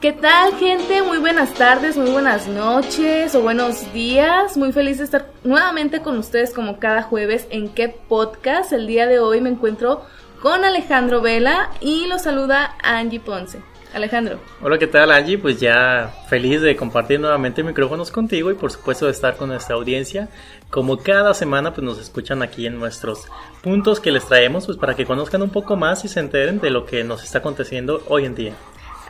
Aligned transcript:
¿Qué 0.00 0.12
tal 0.12 0.54
gente? 0.54 1.02
Muy 1.02 1.18
buenas 1.18 1.52
tardes, 1.52 1.98
muy 1.98 2.10
buenas 2.10 2.48
noches 2.48 3.34
o 3.34 3.42
buenos 3.42 3.92
días. 3.92 4.56
Muy 4.56 4.72
feliz 4.72 4.96
de 4.96 5.04
estar 5.04 5.26
nuevamente 5.44 6.00
con 6.00 6.16
ustedes 6.16 6.54
como 6.54 6.78
cada 6.78 7.02
jueves 7.02 7.46
en 7.50 7.68
qué 7.68 7.94
podcast. 8.08 8.72
El 8.72 8.86
día 8.86 9.06
de 9.06 9.18
hoy 9.18 9.42
me 9.42 9.50
encuentro 9.50 10.00
con 10.40 10.64
Alejandro 10.64 11.20
Vela 11.20 11.68
y 11.82 12.06
lo 12.06 12.18
saluda 12.18 12.76
Angie 12.82 13.20
Ponce. 13.20 13.60
Alejandro. 13.92 14.40
Hola, 14.62 14.78
¿qué 14.78 14.86
tal 14.86 15.10
Angie? 15.10 15.36
Pues 15.36 15.60
ya 15.60 16.14
feliz 16.30 16.62
de 16.62 16.76
compartir 16.76 17.20
nuevamente 17.20 17.62
micrófonos 17.62 18.10
contigo 18.10 18.50
y 18.50 18.54
por 18.54 18.72
supuesto 18.72 19.04
de 19.04 19.12
estar 19.12 19.36
con 19.36 19.50
nuestra 19.50 19.76
audiencia. 19.76 20.30
Como 20.70 20.96
cada 20.96 21.34
semana 21.34 21.74
pues 21.74 21.84
nos 21.84 22.00
escuchan 22.00 22.40
aquí 22.40 22.66
en 22.66 22.78
nuestros 22.78 23.26
puntos 23.62 24.00
que 24.00 24.12
les 24.12 24.24
traemos 24.24 24.64
pues 24.64 24.78
para 24.78 24.96
que 24.96 25.04
conozcan 25.04 25.42
un 25.42 25.50
poco 25.50 25.76
más 25.76 26.06
y 26.06 26.08
se 26.08 26.20
enteren 26.20 26.58
de 26.58 26.70
lo 26.70 26.86
que 26.86 27.04
nos 27.04 27.22
está 27.22 27.40
aconteciendo 27.40 28.02
hoy 28.08 28.24
en 28.24 28.34
día. 28.34 28.54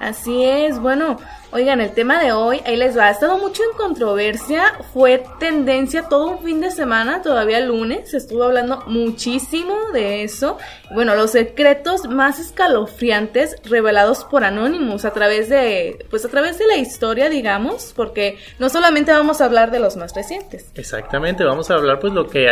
Así 0.00 0.42
es, 0.44 0.80
bueno, 0.80 1.18
oigan, 1.52 1.80
el 1.80 1.92
tema 1.92 2.22
de 2.22 2.32
hoy, 2.32 2.60
ahí 2.64 2.76
les 2.76 2.96
va, 2.96 3.06
ha 3.06 3.10
estado 3.10 3.38
mucho 3.38 3.62
en 3.62 3.76
controversia, 3.76 4.64
fue 4.92 5.22
tendencia 5.38 6.08
todo 6.08 6.28
un 6.28 6.42
fin 6.42 6.60
de 6.60 6.70
semana, 6.70 7.22
todavía 7.22 7.60
lunes, 7.60 8.10
se 8.10 8.18
estuvo 8.18 8.44
hablando 8.44 8.82
muchísimo 8.86 9.74
de 9.92 10.22
eso. 10.22 10.58
Bueno, 10.92 11.14
los 11.14 11.32
secretos 11.32 12.08
más 12.08 12.38
escalofriantes 12.38 13.56
revelados 13.64 14.24
por 14.24 14.44
Anonymous 14.44 15.04
a 15.04 15.12
través 15.12 15.48
de, 15.48 16.06
pues 16.10 16.24
a 16.24 16.28
través 16.28 16.58
de 16.58 16.66
la 16.66 16.76
historia, 16.76 17.28
digamos, 17.28 17.92
porque 17.94 18.38
no 18.58 18.68
solamente 18.68 19.12
vamos 19.12 19.40
a 19.40 19.46
hablar 19.46 19.70
de 19.70 19.80
los 19.80 19.96
más 19.96 20.14
recientes. 20.14 20.70
Exactamente, 20.74 21.44
vamos 21.44 21.70
a 21.70 21.74
hablar 21.74 21.98
pues 22.00 22.12
lo 22.12 22.28
que, 22.28 22.48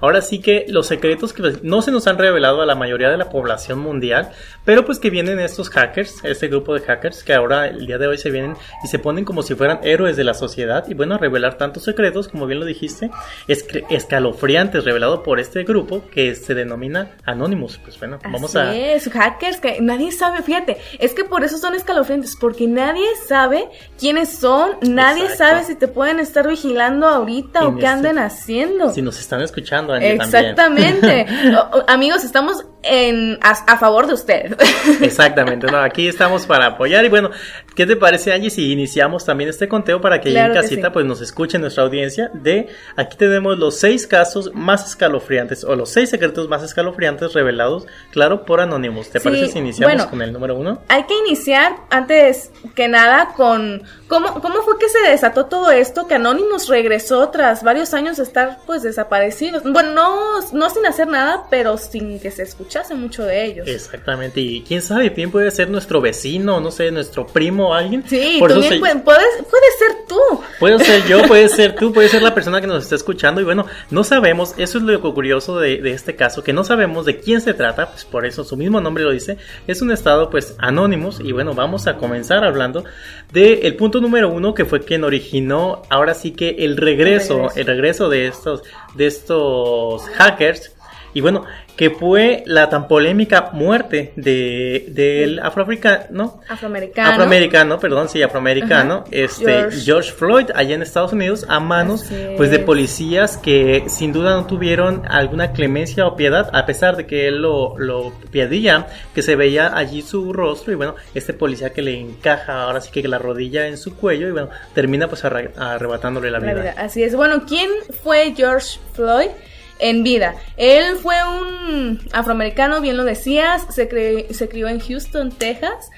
ahora 0.00 0.20
sí 0.20 0.40
que 0.40 0.66
los 0.68 0.86
secretos 0.86 1.32
que 1.32 1.58
no 1.62 1.82
se 1.82 1.90
nos 1.90 2.06
han 2.06 2.18
revelado 2.18 2.62
a 2.62 2.66
la 2.66 2.74
mayoría 2.74 3.10
de 3.10 3.16
la 3.16 3.30
población 3.30 3.78
mundial, 3.78 4.30
pero 4.64 4.84
pues 4.84 4.98
que 4.98 5.10
vienen 5.10 5.40
estos 5.40 5.70
hackers, 5.70 6.24
este 6.24 6.48
grupo 6.48 6.74
de 6.74 6.80
hackers 6.80 7.22
que 7.22 7.34
ahora 7.34 7.66
el 7.68 7.86
día 7.86 7.98
de 7.98 8.06
hoy 8.06 8.18
se 8.18 8.25
vienen 8.30 8.56
y 8.82 8.88
se 8.88 8.98
ponen 8.98 9.24
como 9.24 9.42
si 9.42 9.54
fueran 9.54 9.80
héroes 9.82 10.16
de 10.16 10.24
la 10.24 10.34
sociedad 10.34 10.84
y 10.88 10.94
bueno, 10.94 11.14
a 11.14 11.18
revelar 11.18 11.58
tantos 11.58 11.84
secretos, 11.84 12.28
como 12.28 12.46
bien 12.46 12.60
lo 12.60 12.66
dijiste, 12.66 13.10
es 13.48 13.66
escalofriantes 13.90 14.84
revelado 14.84 15.22
por 15.22 15.40
este 15.40 15.64
grupo 15.64 16.02
que 16.10 16.34
se 16.34 16.54
denomina 16.54 17.12
Anonymous. 17.24 17.78
Pues 17.78 17.98
bueno, 17.98 18.18
vamos 18.22 18.56
a... 18.56 18.74
Es, 18.74 19.08
hackers 19.08 19.60
que 19.60 19.80
nadie 19.80 20.12
sabe, 20.12 20.42
fíjate, 20.42 20.76
es 20.98 21.14
que 21.14 21.24
por 21.24 21.44
eso 21.44 21.58
son 21.58 21.74
escalofriantes, 21.74 22.36
porque 22.36 22.66
nadie 22.66 23.06
sabe 23.26 23.68
quiénes 23.98 24.30
son, 24.30 24.76
nadie 24.82 25.28
sabe 25.30 25.64
si 25.64 25.74
te 25.74 25.88
pueden 25.88 26.20
estar 26.20 26.48
vigilando 26.48 27.06
ahorita 27.06 27.66
o 27.66 27.76
qué 27.76 27.86
anden 27.86 28.18
haciendo. 28.18 28.90
Si 28.90 29.02
nos 29.02 29.18
están 29.18 29.42
escuchando, 29.42 29.94
Exactamente. 29.94 31.26
amigos, 31.86 32.24
estamos 32.24 32.64
en, 32.82 33.38
a, 33.42 33.76
favor 33.78 34.06
de 34.06 34.14
usted. 34.14 34.56
Exactamente, 35.00 35.66
no, 35.66 35.78
aquí 35.78 36.08
estamos 36.08 36.46
para 36.46 36.66
apoyar 36.66 37.04
y 37.04 37.08
bueno, 37.08 37.30
¿qué 37.74 37.86
te 37.86 37.96
parece 37.96 38.15
Angie 38.26 38.50
si 38.50 38.72
iniciamos 38.72 39.24
también 39.24 39.50
este 39.50 39.68
conteo 39.68 40.00
para 40.00 40.20
que 40.20 40.36
en 40.36 40.52
casita 40.52 40.92
pues 40.92 41.06
nos 41.06 41.20
escuche 41.20 41.58
nuestra 41.58 41.84
audiencia 41.84 42.30
de 42.34 42.68
aquí 42.96 43.16
tenemos 43.16 43.58
los 43.58 43.78
seis 43.78 44.06
casos 44.06 44.50
más 44.54 44.86
escalofriantes 44.86 45.64
o 45.64 45.76
los 45.76 45.90
seis 45.90 46.10
secretos 46.10 46.48
más 46.48 46.62
escalofriantes 46.62 47.32
revelados, 47.32 47.86
claro, 48.10 48.44
por 48.44 48.60
Anonymous. 48.60 49.10
¿Te 49.10 49.20
parece 49.20 49.48
si 49.48 49.58
iniciamos 49.58 50.06
con 50.06 50.22
el 50.22 50.32
número 50.32 50.56
uno? 50.56 50.80
Hay 50.88 51.04
que 51.04 51.14
iniciar 51.26 51.76
antes 51.90 52.50
que 52.74 52.88
nada 52.88 53.32
con 53.36 53.82
cómo, 54.08 54.40
cómo 54.40 54.62
fue 54.62 54.78
que 54.78 54.88
se 54.88 55.00
desató 55.08 55.46
todo 55.46 55.70
esto, 55.70 56.06
que 56.06 56.14
Anonymous 56.14 56.68
regresó 56.68 57.28
tras 57.28 57.62
varios 57.62 57.94
años 57.94 58.16
de 58.16 58.22
estar 58.22 58.58
pues 58.66 58.82
desaparecidos. 58.82 59.62
Bueno, 59.64 59.92
no, 59.92 60.40
no 60.52 60.70
sin 60.70 60.86
hacer 60.86 61.08
nada, 61.08 61.44
pero 61.50 61.78
sin 61.78 62.20
que 62.20 62.30
se 62.30 62.42
escuche 62.42 62.78
hace 62.78 62.94
mucho 62.94 63.24
de 63.24 63.44
ellos. 63.44 63.68
Exactamente, 63.68 64.40
y 64.40 64.62
quién 64.62 64.82
sabe, 64.82 65.10
bien 65.10 65.30
puede 65.30 65.50
ser 65.50 65.70
nuestro 65.70 66.00
vecino, 66.00 66.60
no 66.60 66.70
sé, 66.70 66.90
nuestro 66.90 67.26
primo 67.26 67.70
o 67.70 67.74
alguien. 67.74 68.04
Sí, 68.08 68.36
Por 68.38 68.52
puedes, 68.52 68.78
puedes 68.78 69.78
ser 69.78 70.06
tú. 70.08 70.20
Puede 70.58 70.78
ser 70.78 71.06
yo, 71.06 71.22
puede 71.22 71.48
ser 71.50 71.74
tú, 71.74 71.92
puede 71.92 72.08
ser 72.08 72.22
la 72.22 72.34
persona 72.34 72.60
que 72.60 72.66
nos 72.66 72.84
está 72.84 72.94
escuchando. 72.94 73.40
Y 73.40 73.44
bueno, 73.44 73.66
no 73.90 74.04
sabemos, 74.04 74.54
eso 74.56 74.78
es 74.78 74.84
lo 74.84 75.14
curioso 75.14 75.58
de, 75.58 75.78
de 75.78 75.92
este 75.92 76.16
caso, 76.16 76.42
que 76.42 76.52
no 76.52 76.64
sabemos 76.64 77.06
de 77.06 77.18
quién 77.18 77.40
se 77.40 77.54
trata, 77.54 77.90
pues 77.90 78.04
por 78.04 78.26
eso 78.26 78.44
su 78.44 78.56
mismo 78.56 78.80
nombre 78.80 79.04
lo 79.04 79.10
dice, 79.10 79.38
es 79.66 79.82
un 79.82 79.90
estado 79.90 80.30
pues 80.30 80.54
anónimos 80.58 81.20
y 81.20 81.32
bueno, 81.32 81.54
vamos 81.54 81.86
a 81.86 81.96
comenzar 81.96 82.44
hablando 82.44 82.84
del 83.32 83.60
el 83.62 83.76
punto 83.76 84.00
número 84.00 84.30
uno 84.30 84.54
que 84.54 84.64
fue 84.64 84.80
quien 84.80 85.04
originó 85.04 85.82
ahora 85.90 86.14
sí 86.14 86.32
que 86.32 86.56
el 86.60 86.76
regreso, 86.76 87.34
el 87.34 87.38
regreso, 87.38 87.60
el 87.60 87.66
regreso 87.66 88.08
de 88.08 88.26
estos, 88.26 88.62
de 88.94 89.06
estos 89.06 90.02
hackers 90.10 90.75
y 91.16 91.22
bueno, 91.22 91.46
que 91.76 91.88
fue 91.88 92.42
la 92.44 92.68
tan 92.68 92.88
polémica 92.88 93.48
muerte 93.54 94.12
de 94.16 94.84
del 94.88 95.38
afroamericano, 95.38 96.42
afroamericano, 96.46 97.08
afroamericano, 97.08 97.80
perdón, 97.80 98.10
sí, 98.10 98.22
afroamericano, 98.22 99.04
este 99.10 99.70
George. 99.70 100.12
Floyd 100.12 100.50
allá 100.54 100.74
en 100.74 100.82
Estados 100.82 101.14
Unidos 101.14 101.46
a 101.48 101.58
manos 101.58 102.04
pues 102.36 102.50
de 102.50 102.58
policías 102.58 103.38
que 103.38 103.84
sin 103.88 104.12
duda 104.12 104.34
no 104.34 104.46
tuvieron 104.46 105.04
alguna 105.08 105.52
clemencia 105.52 106.06
o 106.06 106.16
piedad 106.16 106.50
a 106.52 106.66
pesar 106.66 106.98
de 106.98 107.06
que 107.06 107.28
él 107.28 107.40
lo 107.40 107.78
lo 107.78 108.12
pedía, 108.30 108.86
que 109.14 109.22
se 109.22 109.36
veía 109.36 109.74
allí 109.74 110.02
su 110.02 110.34
rostro 110.34 110.74
y 110.74 110.76
bueno, 110.76 110.96
este 111.14 111.32
policía 111.32 111.72
que 111.72 111.80
le 111.80 111.98
encaja 111.98 112.64
ahora 112.64 112.82
sí 112.82 112.90
que 112.90 113.08
la 113.08 113.16
rodilla 113.16 113.68
en 113.68 113.78
su 113.78 113.96
cuello 113.96 114.28
y 114.28 114.32
bueno, 114.32 114.50
termina 114.74 115.08
pues 115.08 115.24
arrebatándole 115.24 116.30
la 116.30 116.40
vida. 116.40 116.52
la 116.52 116.60
vida. 116.60 116.74
Así 116.76 117.02
es. 117.02 117.16
Bueno, 117.16 117.44
¿quién 117.48 117.70
fue 118.02 118.34
George 118.36 118.78
Floyd? 118.92 119.30
En 119.78 120.02
vida. 120.02 120.34
Él 120.56 120.96
fue 120.96 121.16
un 121.22 122.00
afroamericano, 122.12 122.80
bien 122.80 122.96
lo 122.96 123.04
decías, 123.04 123.66
se, 123.70 123.88
se 124.32 124.48
crió 124.48 124.68
en 124.68 124.80
Houston, 124.80 125.30
Texas. 125.30 125.90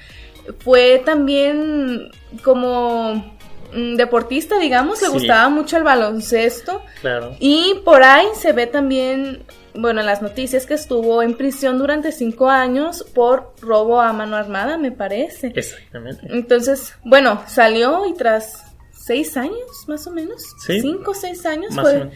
Fue 0.59 1.01
también 1.05 2.11
como 2.43 3.37
deportista, 3.71 4.57
digamos, 4.57 5.01
le 5.01 5.09
gustaba 5.09 5.49
mucho 5.49 5.77
el 5.77 5.83
baloncesto. 5.83 6.81
Claro. 7.01 7.35
Y 7.39 7.81
por 7.85 8.03
ahí 8.03 8.27
se 8.35 8.51
ve 8.51 8.67
también, 8.67 9.43
bueno, 9.75 9.99
en 9.99 10.07
las 10.07 10.21
noticias 10.21 10.65
que 10.65 10.73
estuvo 10.73 11.21
en 11.21 11.35
prisión 11.35 11.77
durante 11.77 12.11
cinco 12.11 12.49
años 12.49 13.05
por 13.13 13.53
robo 13.61 14.01
a 14.01 14.11
mano 14.13 14.35
armada, 14.35 14.77
me 14.77 14.91
parece. 14.91 15.51
Exactamente. 15.55 16.27
Entonces, 16.29 16.93
bueno, 17.03 17.43
salió 17.47 18.07
y 18.07 18.13
tras 18.13 18.65
seis 18.91 19.37
años, 19.37 19.85
más 19.87 20.05
o 20.07 20.11
menos, 20.11 20.43
cinco 20.65 21.11
o 21.11 21.15
seis 21.15 21.45
años 21.45 21.75
fue 21.75 22.09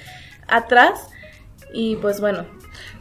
atrás, 0.47 1.07
y 1.73 1.97
pues 1.97 2.21
bueno, 2.21 2.45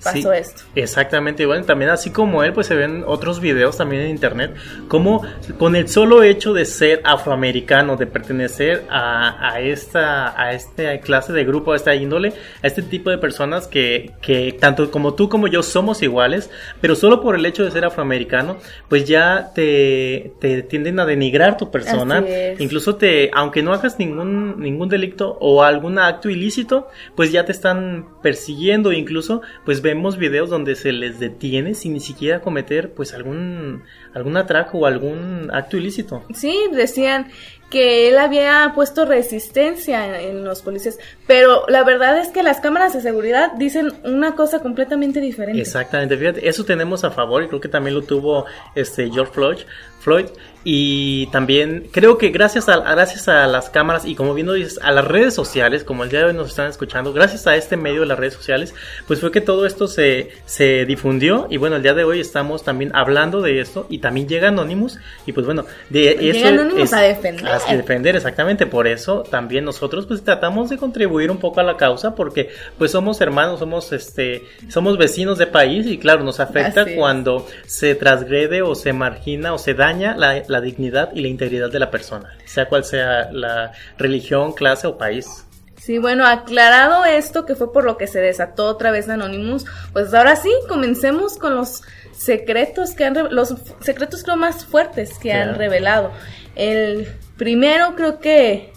pasó 0.02 0.32
esto. 0.32 0.62
Exactamente, 0.74 1.46
bueno, 1.46 1.64
también 1.64 1.90
así 1.90 2.10
como 2.10 2.42
él, 2.42 2.52
pues 2.52 2.66
se 2.66 2.74
ven 2.74 3.04
otros 3.06 3.40
videos 3.40 3.76
también 3.76 4.02
en 4.02 4.10
internet, 4.10 4.54
como 4.88 5.24
con 5.58 5.76
el 5.76 5.88
solo 5.88 6.22
hecho 6.22 6.52
de 6.52 6.64
ser 6.64 7.00
afroamericano, 7.04 7.96
de 7.96 8.06
pertenecer 8.06 8.84
a, 8.90 9.52
a 9.52 9.60
esta, 9.60 10.40
a 10.40 10.52
esta 10.52 10.98
clase 11.00 11.32
de 11.32 11.44
grupo, 11.44 11.72
a 11.72 11.76
esta 11.76 11.94
índole, 11.94 12.32
a 12.62 12.66
este 12.66 12.82
tipo 12.82 13.10
de 13.10 13.18
personas 13.18 13.66
que, 13.66 14.12
que 14.20 14.56
tanto 14.58 14.90
como 14.90 15.14
tú 15.14 15.28
como 15.28 15.46
yo 15.48 15.62
somos 15.62 16.02
iguales, 16.02 16.50
pero 16.80 16.96
solo 16.96 17.20
por 17.20 17.34
el 17.34 17.46
hecho 17.46 17.64
de 17.64 17.70
ser 17.70 17.84
afroamericano, 17.84 18.56
pues 18.88 19.04
ya 19.04 19.52
te, 19.54 20.32
te 20.40 20.62
tienden 20.62 21.00
a 21.00 21.06
denigrar 21.06 21.56
tu 21.56 21.70
persona, 21.70 22.24
incluso 22.58 22.96
te, 22.96 23.30
aunque 23.32 23.62
no 23.62 23.72
hagas 23.72 23.98
ningún, 23.98 24.60
ningún 24.60 24.88
delito 24.88 25.36
o 25.40 25.62
algún 25.62 25.98
acto 25.98 26.28
ilícito, 26.28 26.88
pues 27.14 27.32
ya 27.32 27.44
te 27.44 27.52
están 27.52 28.06
persiguiendo, 28.22 28.92
incluso 28.92 29.42
pues 29.64 29.82
vemos 29.92 30.16
videos 30.16 30.48
donde 30.48 30.74
se 30.74 30.90
les 30.90 31.20
detiene 31.20 31.74
sin 31.74 31.92
ni 31.92 32.00
siquiera 32.00 32.40
cometer 32.40 32.92
pues 32.92 33.12
algún 33.12 33.82
algún 34.14 34.38
atraco 34.38 34.78
o 34.78 34.86
algún 34.86 35.50
acto 35.52 35.76
ilícito. 35.76 36.24
Sí, 36.34 36.56
decían 36.72 37.30
que 37.70 38.08
él 38.08 38.18
había 38.18 38.72
puesto 38.74 39.04
resistencia 39.04 40.20
en, 40.20 40.44
los 40.44 40.60
policías, 40.62 40.98
pero 41.26 41.64
la 41.68 41.84
verdad 41.84 42.18
es 42.18 42.28
que 42.28 42.42
las 42.42 42.60
cámaras 42.60 42.92
de 42.92 43.00
seguridad 43.00 43.52
dicen 43.52 43.92
una 44.04 44.34
cosa 44.34 44.60
completamente 44.60 45.20
diferente. 45.20 45.60
Exactamente, 45.60 46.16
fíjate, 46.16 46.46
eso 46.46 46.64
tenemos 46.64 47.04
a 47.04 47.10
favor 47.10 47.42
y 47.42 47.48
creo 47.48 47.60
que 47.60 47.68
también 47.68 47.94
lo 47.94 48.02
tuvo 48.02 48.44
este 48.74 49.10
George 49.10 49.32
Floyd, 49.32 49.58
Floyd 50.00 50.26
y 50.64 51.26
también 51.26 51.88
creo 51.90 52.18
que 52.18 52.28
gracias 52.28 52.68
a, 52.68 52.78
gracias 52.78 53.26
a 53.28 53.46
las 53.46 53.70
cámaras 53.70 54.04
y 54.04 54.14
como 54.14 54.34
viendo 54.34 54.52
dices, 54.52 54.78
a 54.82 54.92
las 54.92 55.04
redes 55.04 55.34
sociales, 55.34 55.82
como 55.82 56.04
el 56.04 56.10
día 56.10 56.20
de 56.20 56.26
hoy 56.26 56.34
nos 56.34 56.48
están 56.48 56.68
escuchando, 56.68 57.12
gracias 57.12 57.46
a 57.46 57.56
este 57.56 57.76
medio 57.76 58.00
de 58.00 58.06
las 58.06 58.18
redes 58.18 58.34
sociales, 58.34 58.74
pues 59.06 59.20
fue 59.20 59.32
que 59.32 59.40
todo 59.40 59.66
esto 59.66 59.88
se, 59.88 60.30
se 60.44 60.84
difundió. 60.84 61.46
Y 61.50 61.56
bueno, 61.56 61.76
el 61.76 61.82
día 61.82 61.94
de 61.94 62.04
hoy 62.04 62.20
estamos 62.20 62.62
también 62.62 62.94
hablando 62.94 63.40
de 63.40 63.60
esto 63.60 63.86
y 63.88 63.98
también 63.98 64.28
llega 64.28 64.48
Anonymous. 64.48 64.98
Y 65.26 65.32
pues 65.32 65.46
bueno, 65.46 65.64
de 65.90 66.14
llega 66.14 66.48
Anonymous 66.48 66.92
a 66.92 67.00
defender. 67.00 67.46
A 67.48 67.74
defender, 67.74 68.16
exactamente, 68.16 68.66
por 68.66 68.86
eso 68.86 69.24
también 69.28 69.64
nosotros 69.64 70.06
pues 70.06 70.22
tratamos 70.22 70.70
de 70.70 70.76
contribuir 70.76 71.30
un 71.30 71.38
poco 71.38 71.60
a 71.60 71.64
la 71.64 71.76
causa 71.76 72.14
porque 72.14 72.50
pues 72.78 72.92
somos 72.92 73.20
hermanos, 73.20 73.58
somos 73.58 73.92
este, 73.92 74.44
somos 74.68 74.96
vecinos 74.96 75.38
de 75.38 75.46
país 75.46 75.86
y 75.86 75.98
claro, 75.98 76.22
nos 76.22 76.40
afecta 76.40 76.86
cuando 76.94 77.46
se 77.66 77.94
transgrede 77.94 78.62
o 78.62 78.74
se 78.74 78.92
margina 78.92 79.54
o 79.54 79.58
se 79.58 79.74
daña 79.74 80.16
la 80.16 80.51
la 80.52 80.60
dignidad 80.60 81.10
y 81.14 81.20
la 81.20 81.28
integridad 81.28 81.70
de 81.70 81.80
la 81.80 81.90
persona, 81.90 82.36
sea 82.44 82.66
cual 82.66 82.84
sea 82.84 83.32
la 83.32 83.72
religión, 83.98 84.52
clase 84.52 84.86
o 84.86 84.96
país. 84.96 85.44
Sí, 85.76 85.98
bueno, 85.98 86.24
aclarado 86.24 87.04
esto, 87.04 87.44
que 87.44 87.56
fue 87.56 87.72
por 87.72 87.84
lo 87.84 87.96
que 87.96 88.06
se 88.06 88.20
desató 88.20 88.66
otra 88.66 88.92
vez 88.92 89.08
Anonymous, 89.08 89.64
pues 89.92 90.14
ahora 90.14 90.36
sí, 90.36 90.50
comencemos 90.68 91.36
con 91.36 91.56
los 91.56 91.82
secretos 92.12 92.92
que 92.94 93.04
han 93.04 93.34
los 93.34 93.54
secretos 93.80 94.22
creo 94.22 94.36
más 94.36 94.64
fuertes 94.64 95.18
que 95.18 95.32
han 95.32 95.56
revelado. 95.56 96.12
El 96.54 97.08
primero 97.36 97.96
creo 97.96 98.20
que 98.20 98.72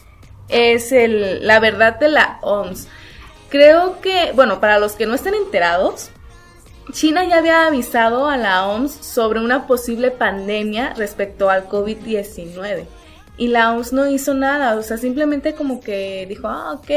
es 0.49 0.91
el 0.91 1.45
la 1.45 1.59
verdad 1.59 1.99
de 1.99 2.09
la 2.09 2.39
OMS. 2.41 2.87
Creo 3.49 4.01
que, 4.01 4.31
bueno, 4.33 4.59
para 4.59 4.79
los 4.79 4.93
que 4.93 5.05
no 5.05 5.13
estén 5.13 5.35
enterados, 5.35 6.09
China 6.95 7.25
ya 7.25 7.39
había 7.39 7.67
avisado 7.67 8.29
a 8.29 8.37
la 8.37 8.67
OMS 8.67 8.93
sobre 8.93 9.41
una 9.41 9.67
posible 9.67 10.11
pandemia 10.11 10.93
respecto 10.95 11.49
al 11.49 11.67
COVID-19 11.67 12.85
y 13.37 13.49
la 13.49 13.73
OMS 13.73 13.91
no 13.91 14.09
hizo 14.09 14.33
nada, 14.33 14.77
o 14.77 14.81
sea, 14.81 14.95
simplemente 14.95 15.55
como 15.55 15.81
que 15.81 16.25
dijo, 16.29 16.47
ah, 16.47 16.71
ok, 16.71 16.89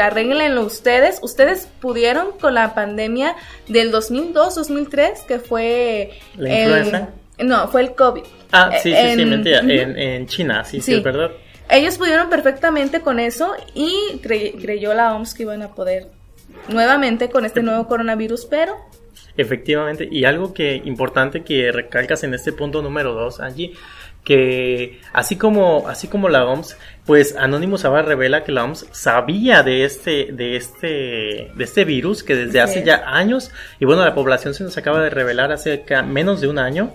arréglenlo 0.00 0.64
ustedes. 0.64 1.20
Ustedes 1.22 1.68
pudieron 1.80 2.32
con 2.40 2.54
la 2.54 2.74
pandemia 2.74 3.36
del 3.68 3.92
2002-2003, 3.92 5.26
que 5.26 5.38
fue... 5.38 6.18
¿La 6.36 6.62
influenza? 6.62 7.08
No, 7.38 7.68
fue 7.68 7.82
el 7.82 7.94
COVID. 7.94 8.24
Ah, 8.50 8.72
sí, 8.82 8.92
sí, 8.92 9.14
sí, 9.14 9.24
mentira, 9.24 9.60
en, 9.60 10.26
China, 10.26 10.64
sí, 10.64 10.80
sí, 10.80 10.94
es 10.94 11.02
verdad. 11.04 11.30
Ellos 11.70 11.98
pudieron 11.98 12.28
perfectamente 12.28 13.00
con 13.00 13.20
eso 13.20 13.54
y 13.74 14.18
creyó 14.22 14.92
la 14.92 15.14
OMS 15.14 15.34
que 15.34 15.44
iban 15.44 15.62
a 15.62 15.68
poder 15.68 16.08
nuevamente 16.66 17.30
con 17.30 17.44
este 17.44 17.62
nuevo 17.62 17.86
coronavirus, 17.86 18.46
pero 18.46 18.76
Efectivamente, 19.36 20.08
y 20.10 20.24
algo 20.24 20.54
que 20.54 20.80
importante 20.84 21.42
que 21.44 21.70
recalcas 21.72 22.24
en 22.24 22.34
este 22.34 22.52
punto 22.52 22.82
número 22.82 23.12
dos, 23.12 23.40
allí 23.40 23.74
que 24.26 24.98
así 25.12 25.36
como, 25.36 25.88
así 25.88 26.08
como 26.08 26.28
la 26.28 26.44
OMS, 26.46 26.76
pues 27.04 27.36
Anonymous 27.36 27.84
ahora 27.84 28.02
revela 28.02 28.42
que 28.42 28.50
la 28.50 28.64
OMS 28.64 28.88
sabía 28.90 29.62
de 29.62 29.84
este, 29.84 30.32
de 30.32 30.56
este, 30.56 31.52
de 31.54 31.64
este 31.64 31.84
virus 31.84 32.24
que 32.24 32.34
desde 32.34 32.60
hace 32.60 32.82
ya 32.82 33.04
años, 33.06 33.52
y 33.78 33.84
bueno, 33.84 34.04
la 34.04 34.16
población 34.16 34.52
se 34.52 34.64
nos 34.64 34.76
acaba 34.76 35.00
de 35.00 35.10
revelar 35.10 35.52
hace 35.52 35.84
menos 36.08 36.40
de 36.40 36.48
un 36.48 36.58
año, 36.58 36.92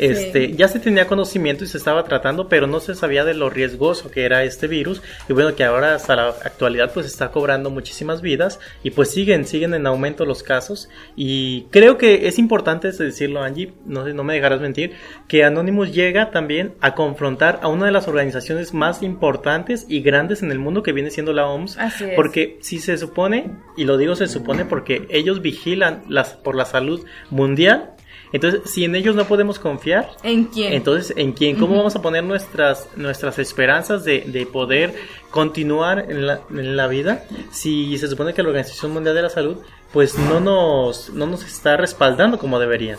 este, 0.00 0.52
ya 0.54 0.66
se 0.66 0.80
tenía 0.80 1.06
conocimiento 1.06 1.62
y 1.62 1.66
se 1.66 1.76
estaba 1.76 2.04
tratando, 2.04 2.48
pero 2.48 2.66
no 2.66 2.80
se 2.80 2.94
sabía 2.94 3.22
de 3.22 3.34
lo 3.34 3.50
riesgoso 3.50 4.10
que 4.10 4.24
era 4.24 4.44
este 4.44 4.66
virus. 4.66 5.02
Y 5.28 5.34
bueno, 5.34 5.54
que 5.54 5.62
ahora 5.62 5.94
hasta 5.94 6.16
la 6.16 6.28
actualidad 6.28 6.90
pues 6.94 7.04
está 7.04 7.30
cobrando 7.30 7.68
muchísimas 7.68 8.22
vidas 8.22 8.60
y 8.82 8.92
pues 8.92 9.10
siguen, 9.10 9.44
siguen 9.44 9.74
en 9.74 9.86
aumento 9.86 10.24
los 10.24 10.42
casos. 10.42 10.88
Y 11.16 11.66
creo 11.70 11.98
que 11.98 12.28
es 12.28 12.38
importante 12.38 12.90
decirlo, 12.90 13.42
Angie, 13.42 13.74
no, 13.84 14.08
no 14.08 14.24
me 14.24 14.32
dejarás 14.32 14.62
mentir, 14.62 14.92
que 15.28 15.44
Anonymous 15.44 15.92
llega 15.92 16.30
también 16.30 16.72
a 16.80 16.94
confrontar 16.94 17.60
a 17.62 17.68
una 17.68 17.84
de 17.84 17.92
las 17.92 18.08
organizaciones 18.08 18.72
más 18.72 19.02
importantes 19.02 19.84
y 19.86 20.00
grandes 20.00 20.42
en 20.42 20.50
el 20.50 20.58
mundo 20.58 20.82
que 20.82 20.92
viene 20.92 21.10
siendo 21.10 21.34
la 21.34 21.46
OMS. 21.46 21.76
Porque 22.16 22.58
si 22.62 22.78
se 22.78 22.96
supone, 22.96 23.50
y 23.76 23.84
lo 23.84 23.98
digo 23.98 24.16
se 24.16 24.28
supone 24.28 24.64
porque 24.64 25.06
ellos 25.10 25.42
vigilan 25.42 26.04
las, 26.08 26.30
por 26.36 26.54
la 26.54 26.64
salud 26.64 27.04
mundial, 27.28 27.96
entonces, 28.32 28.70
si 28.70 28.84
en 28.84 28.94
ellos 28.94 29.16
no 29.16 29.26
podemos 29.26 29.58
confiar, 29.58 30.10
¿en 30.22 30.44
quién? 30.44 30.72
Entonces, 30.72 31.12
¿en 31.16 31.32
quién? 31.32 31.56
¿Cómo 31.56 31.76
vamos 31.76 31.96
a 31.96 32.02
poner 32.02 32.22
nuestras, 32.22 32.88
nuestras 32.96 33.38
esperanzas 33.38 34.04
de, 34.04 34.20
de 34.20 34.46
poder 34.46 34.94
continuar 35.30 36.06
en 36.10 36.26
la, 36.26 36.40
en 36.50 36.76
la, 36.76 36.86
vida 36.86 37.24
si 37.50 37.98
se 37.98 38.08
supone 38.08 38.32
que 38.32 38.42
la 38.42 38.48
Organización 38.48 38.92
Mundial 38.92 39.14
de 39.14 39.22
la 39.22 39.30
Salud 39.30 39.58
pues 39.92 40.16
no 40.16 40.40
nos, 40.40 41.10
no 41.10 41.26
nos 41.26 41.44
está 41.44 41.76
respaldando 41.76 42.38
como 42.38 42.58
debería? 42.60 42.96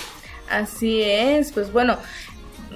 Así 0.49 1.01
es, 1.01 1.53
pues 1.53 1.71
bueno, 1.71 1.97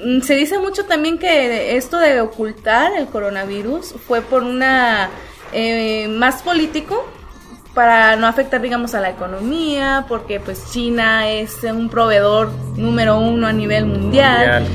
mm, 0.03 0.21
se 0.21 0.35
dice 0.35 0.57
mucho 0.57 0.85
también 0.85 1.17
que 1.17 1.75
esto 1.75 1.97
de 1.97 2.21
ocultar 2.21 2.93
el 2.97 3.07
coronavirus 3.07 3.95
fue 4.07 4.21
por 4.21 4.43
una 4.43 5.09
eh, 5.51 6.07
más 6.07 6.41
político 6.41 7.05
para 7.75 8.15
no 8.15 8.25
afectar, 8.25 8.61
digamos, 8.61 8.95
a 8.95 9.01
la 9.01 9.09
economía, 9.09 10.05
porque 10.07 10.39
pues 10.39 10.71
China 10.71 11.29
es 11.29 11.61
un 11.63 11.89
proveedor 11.89 12.49
número 12.77 13.19
uno 13.19 13.45
a 13.45 13.53
nivel 13.53 13.85
mundial, 13.85 14.65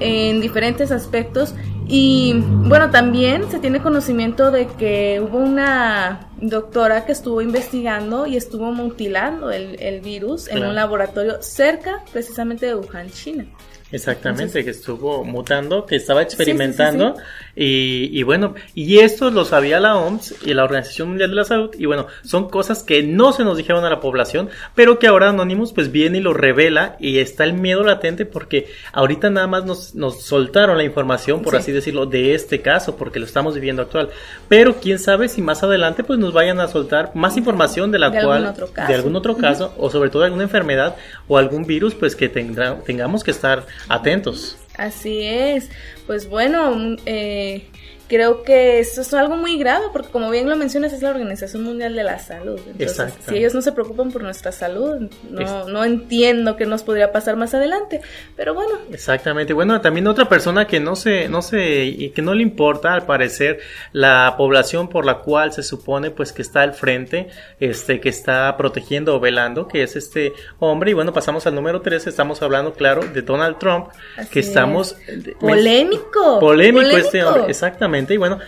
en 0.00 0.40
diferentes 0.40 0.90
aspectos. 0.90 1.54
Y 1.86 2.34
bueno, 2.36 2.90
también 2.90 3.50
se 3.50 3.60
tiene 3.60 3.80
conocimiento 3.80 4.50
de 4.50 4.66
que 4.66 5.22
hubo 5.24 5.38
una 5.38 6.28
doctora 6.36 7.06
que 7.06 7.12
estuvo 7.12 7.40
investigando 7.40 8.26
y 8.26 8.36
estuvo 8.36 8.72
mutilando 8.72 9.50
el, 9.50 9.80
el 9.80 10.00
virus 10.00 10.48
en 10.48 10.64
un 10.64 10.74
laboratorio 10.74 11.40
cerca 11.40 12.02
precisamente 12.12 12.66
de 12.66 12.74
Wuhan, 12.74 13.08
China. 13.08 13.46
Exactamente, 13.90 14.64
que 14.64 14.70
estuvo 14.70 15.24
mutando, 15.24 15.86
que 15.86 15.96
estaba 15.96 16.20
experimentando 16.22 17.16
y, 17.56 18.22
bueno, 18.22 18.54
y 18.74 18.98
esto 18.98 19.30
lo 19.30 19.44
sabía 19.44 19.80
la 19.80 19.96
OMS 19.96 20.34
y 20.44 20.52
la 20.52 20.64
Organización 20.64 21.08
Mundial 21.08 21.30
de 21.30 21.36
la 21.36 21.44
Salud 21.44 21.70
y 21.76 21.86
bueno, 21.86 22.06
son 22.22 22.50
cosas 22.50 22.82
que 22.82 23.02
no 23.02 23.32
se 23.32 23.44
nos 23.44 23.56
dijeron 23.56 23.84
a 23.84 23.90
la 23.90 24.00
población, 24.00 24.50
pero 24.74 24.98
que 24.98 25.06
ahora 25.06 25.30
Anonymous 25.30 25.72
pues 25.72 25.90
viene 25.90 26.18
y 26.18 26.20
lo 26.20 26.34
revela 26.34 26.96
y 27.00 27.18
está 27.18 27.44
el 27.44 27.54
miedo 27.54 27.82
latente 27.82 28.26
porque 28.26 28.68
ahorita 28.92 29.30
nada 29.30 29.46
más 29.46 29.64
nos, 29.64 29.94
nos 29.94 30.22
soltaron 30.22 30.76
la 30.76 30.84
información, 30.84 31.42
por 31.42 31.56
así 31.56 31.72
decirlo, 31.72 32.04
de 32.04 32.34
este 32.34 32.60
caso, 32.60 32.96
porque 32.96 33.18
lo 33.18 33.24
estamos 33.24 33.54
viviendo 33.54 33.82
actual, 33.82 34.10
pero 34.48 34.76
quién 34.76 34.98
sabe 34.98 35.28
si 35.28 35.40
más 35.40 35.62
adelante 35.62 36.04
pues 36.04 36.18
nos 36.18 36.34
vayan 36.34 36.60
a 36.60 36.68
soltar 36.68 37.12
más 37.14 37.38
información 37.38 37.90
de 37.90 37.98
la 37.98 38.10
cual, 38.10 38.54
de 38.86 38.94
algún 38.94 39.16
otro 39.16 39.36
caso, 39.36 39.72
o 39.78 39.88
sobre 39.88 40.10
todo 40.10 40.24
alguna 40.24 40.42
enfermedad 40.42 40.96
o 41.26 41.38
algún 41.38 41.64
virus 41.64 41.94
pues 41.94 42.14
que 42.14 42.28
tengamos 42.28 43.24
que 43.24 43.30
estar 43.30 43.66
atentos. 43.88 44.56
Así 44.76 45.22
es. 45.22 45.70
Pues 46.06 46.28
bueno, 46.28 46.96
eh, 47.04 47.66
creo 48.08 48.42
que 48.42 48.80
esto 48.80 49.02
es 49.02 49.12
algo 49.14 49.36
muy 49.36 49.58
grave 49.58 49.86
porque 49.92 50.08
como 50.08 50.30
bien 50.30 50.48
lo 50.48 50.56
mencionas 50.56 50.92
es 50.92 51.02
la 51.02 51.10
Organización 51.10 51.62
Mundial 51.62 51.94
de 51.94 52.02
la 52.02 52.18
Salud. 52.18 52.58
Entonces, 52.66 53.14
si 53.28 53.36
ellos 53.36 53.54
no 53.54 53.62
se 53.62 53.72
preocupan 53.72 54.10
por 54.10 54.22
nuestra 54.22 54.50
salud, 54.50 55.10
no, 55.30 55.68
no 55.68 55.84
entiendo 55.84 56.56
qué 56.56 56.66
nos 56.66 56.82
podría 56.82 57.12
pasar 57.12 57.36
más 57.36 57.54
adelante, 57.54 58.00
pero 58.34 58.54
bueno. 58.54 58.78
Exactamente. 58.90 59.52
Bueno, 59.52 59.80
también 59.80 60.06
otra 60.06 60.28
persona 60.28 60.66
que 60.66 60.80
no 60.80 60.96
se 60.96 61.28
no 61.28 61.42
se 61.42 62.10
que 62.14 62.22
no 62.22 62.34
le 62.34 62.42
importa 62.42 62.94
al 62.94 63.04
parecer 63.04 63.60
la 63.92 64.34
población 64.36 64.88
por 64.88 65.04
la 65.04 65.18
cual 65.18 65.52
se 65.52 65.62
supone 65.62 66.10
pues 66.10 66.32
que 66.32 66.42
está 66.42 66.62
al 66.62 66.72
frente, 66.72 67.28
este 67.60 68.00
que 68.00 68.08
está 68.08 68.56
protegiendo 68.56 69.14
o 69.14 69.20
velando, 69.20 69.68
que 69.68 69.82
es 69.82 69.96
este 69.96 70.32
hombre 70.58 70.92
y 70.92 70.94
bueno, 70.94 71.12
pasamos 71.12 71.46
al 71.46 71.54
número 71.54 71.82
3, 71.82 72.06
estamos 72.06 72.40
hablando 72.42 72.72
claro 72.72 73.02
de 73.02 73.20
Donald 73.22 73.58
Trump, 73.58 73.88
que 74.30 74.40
estamos 74.40 74.96
polémico. 75.38 76.40
Polémico 76.40 76.96
este 76.96 77.22
hombre, 77.22 77.50
exactamente 77.50 77.97
y 78.14 78.16
bueno, 78.16 78.38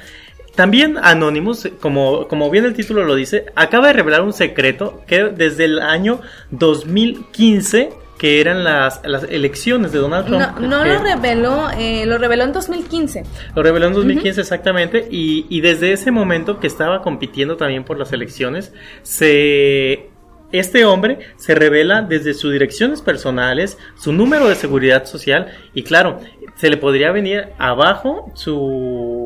también 0.54 0.98
Anonymous, 1.00 1.68
como, 1.80 2.26
como 2.28 2.50
bien 2.50 2.64
el 2.64 2.74
título 2.74 3.04
lo 3.04 3.14
dice, 3.14 3.46
acaba 3.54 3.88
de 3.88 3.92
revelar 3.94 4.22
un 4.22 4.32
secreto 4.32 5.02
que 5.06 5.24
desde 5.24 5.64
el 5.64 5.80
año 5.80 6.20
2015 6.50 7.90
que 8.18 8.42
eran 8.42 8.64
las, 8.64 9.00
las 9.06 9.24
elecciones 9.24 9.92
de 9.92 9.98
Donald 9.98 10.26
Trump. 10.26 10.58
No, 10.58 10.84
lo 10.84 11.02
reveló, 11.02 11.70
eh, 11.78 12.04
lo 12.04 12.18
reveló 12.18 12.44
en 12.44 12.52
2015. 12.52 13.22
Lo 13.56 13.62
reveló 13.62 13.86
en 13.86 13.94
2015 13.94 14.42
exactamente 14.42 15.08
y, 15.10 15.46
y 15.48 15.62
desde 15.62 15.94
ese 15.94 16.10
momento 16.10 16.60
que 16.60 16.66
estaba 16.66 17.00
compitiendo 17.00 17.56
también 17.56 17.82
por 17.82 17.98
las 17.98 18.12
elecciones, 18.12 18.74
se 19.02 20.10
este 20.52 20.84
hombre 20.84 21.20
se 21.36 21.54
revela 21.54 22.02
desde 22.02 22.34
sus 22.34 22.52
direcciones 22.52 23.02
personales, 23.02 23.78
su 23.96 24.12
número 24.12 24.48
de 24.48 24.54
seguridad 24.54 25.04
social 25.04 25.46
y 25.74 25.84
claro, 25.84 26.20
se 26.56 26.68
le 26.68 26.76
podría 26.76 27.12
venir 27.12 27.48
abajo 27.58 28.32
su 28.34 29.19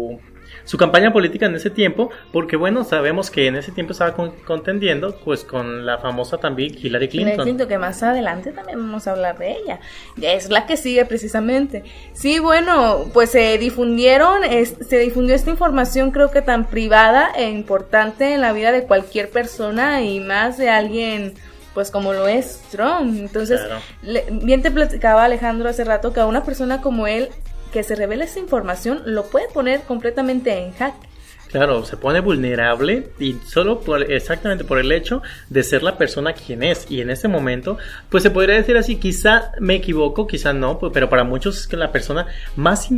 su 0.64 0.78
campaña 0.78 1.12
política 1.12 1.47
en 1.47 1.54
ese 1.54 1.71
tiempo, 1.71 2.11
porque 2.33 2.56
bueno, 2.56 2.85
sabemos 2.85 3.30
que 3.30 3.47
en 3.47 3.56
ese 3.56 3.73
tiempo 3.73 3.92
estaba 3.92 4.14
contendiendo 4.44 5.16
pues 5.25 5.44
con 5.44 5.85
la 5.85 5.99
famosa 5.99 6.38
también 6.38 6.75
Hillary 6.75 7.09
Clinton. 7.09 7.33
Hillary 7.35 7.44
Clinton, 7.44 7.68
que 7.68 7.78
más 7.78 8.02
adelante 8.02 8.52
también 8.52 8.78
vamos 8.78 9.06
a 9.06 9.12
hablar 9.12 9.38
de 9.38 9.52
ella. 9.52 9.80
Es 10.21 10.50
la 10.50 10.66
que 10.66 10.76
sigue 10.76 11.04
precisamente. 11.04 11.85
Sí, 12.12 12.38
bueno, 12.38 13.06
pues 13.12 13.30
se 13.30 13.59
difundieron, 13.59 14.42
se 14.64 14.99
difundió 14.99 15.35
esta 15.35 15.50
información 15.50 16.11
creo 16.11 16.30
que 16.30 16.42
tan 16.42 16.66
privada 16.66 17.30
e 17.37 17.50
importante 17.50 18.35
en 18.35 18.40
la 18.40 18.52
vida 18.52 18.73
de 18.73 18.85
cualquier 18.85 19.30
persona 19.30 20.02
y 20.02 20.21
más 20.21 20.56
de 20.56 20.71
alguien 20.71 21.35
pues 21.75 21.90
como 21.90 22.12
lo 22.12 22.28
es 22.28 22.62
Trump. 22.71 23.18
Entonces, 23.18 23.61
bien 24.30 24.62
te 24.62 24.71
platicaba 24.71 25.25
Alejandro 25.25 25.68
hace 25.68 25.85
rato 25.85 26.12
que 26.12 26.21
a 26.21 26.26
una 26.26 26.44
persona 26.44 26.80
como 26.80 27.06
él 27.06 27.28
que 27.75 27.83
se 27.83 27.97
revele 27.97 28.26
esa 28.26 28.38
información 28.38 29.02
lo 29.04 29.25
puede 29.25 29.49
poner 29.49 29.81
completamente 29.81 30.57
en 30.57 30.73
hack. 30.75 30.95
Claro, 31.50 31.85
se 31.85 31.97
pone 31.97 32.21
vulnerable 32.21 33.11
y 33.19 33.35
solo 33.47 33.81
por, 33.81 34.11
exactamente 34.12 34.64
por 34.64 34.78
el 34.78 34.90
hecho 34.93 35.23
de 35.50 35.62
ser 35.64 35.83
la 35.83 35.99
persona 35.99 36.33
quien 36.33 36.62
es. 36.62 36.87
Y 36.88 37.00
en 37.00 37.11
este 37.11 37.26
momento, 37.26 37.76
pues 38.11 38.23
se 38.23 38.31
podría 38.31 38.54
decir 38.54 38.76
así, 38.76 38.97
quizá 38.97 39.52
me 39.59 39.75
equivoco, 39.75 40.26
quizá 40.26 40.52
no, 40.52 40.78
pues, 40.78 40.93
pero 40.93 41.09
para 41.09 41.25
muchos 41.25 41.59
es 41.59 41.66
que 41.66 41.76
la 41.76 41.90
persona 41.90 42.26
más, 42.54 42.88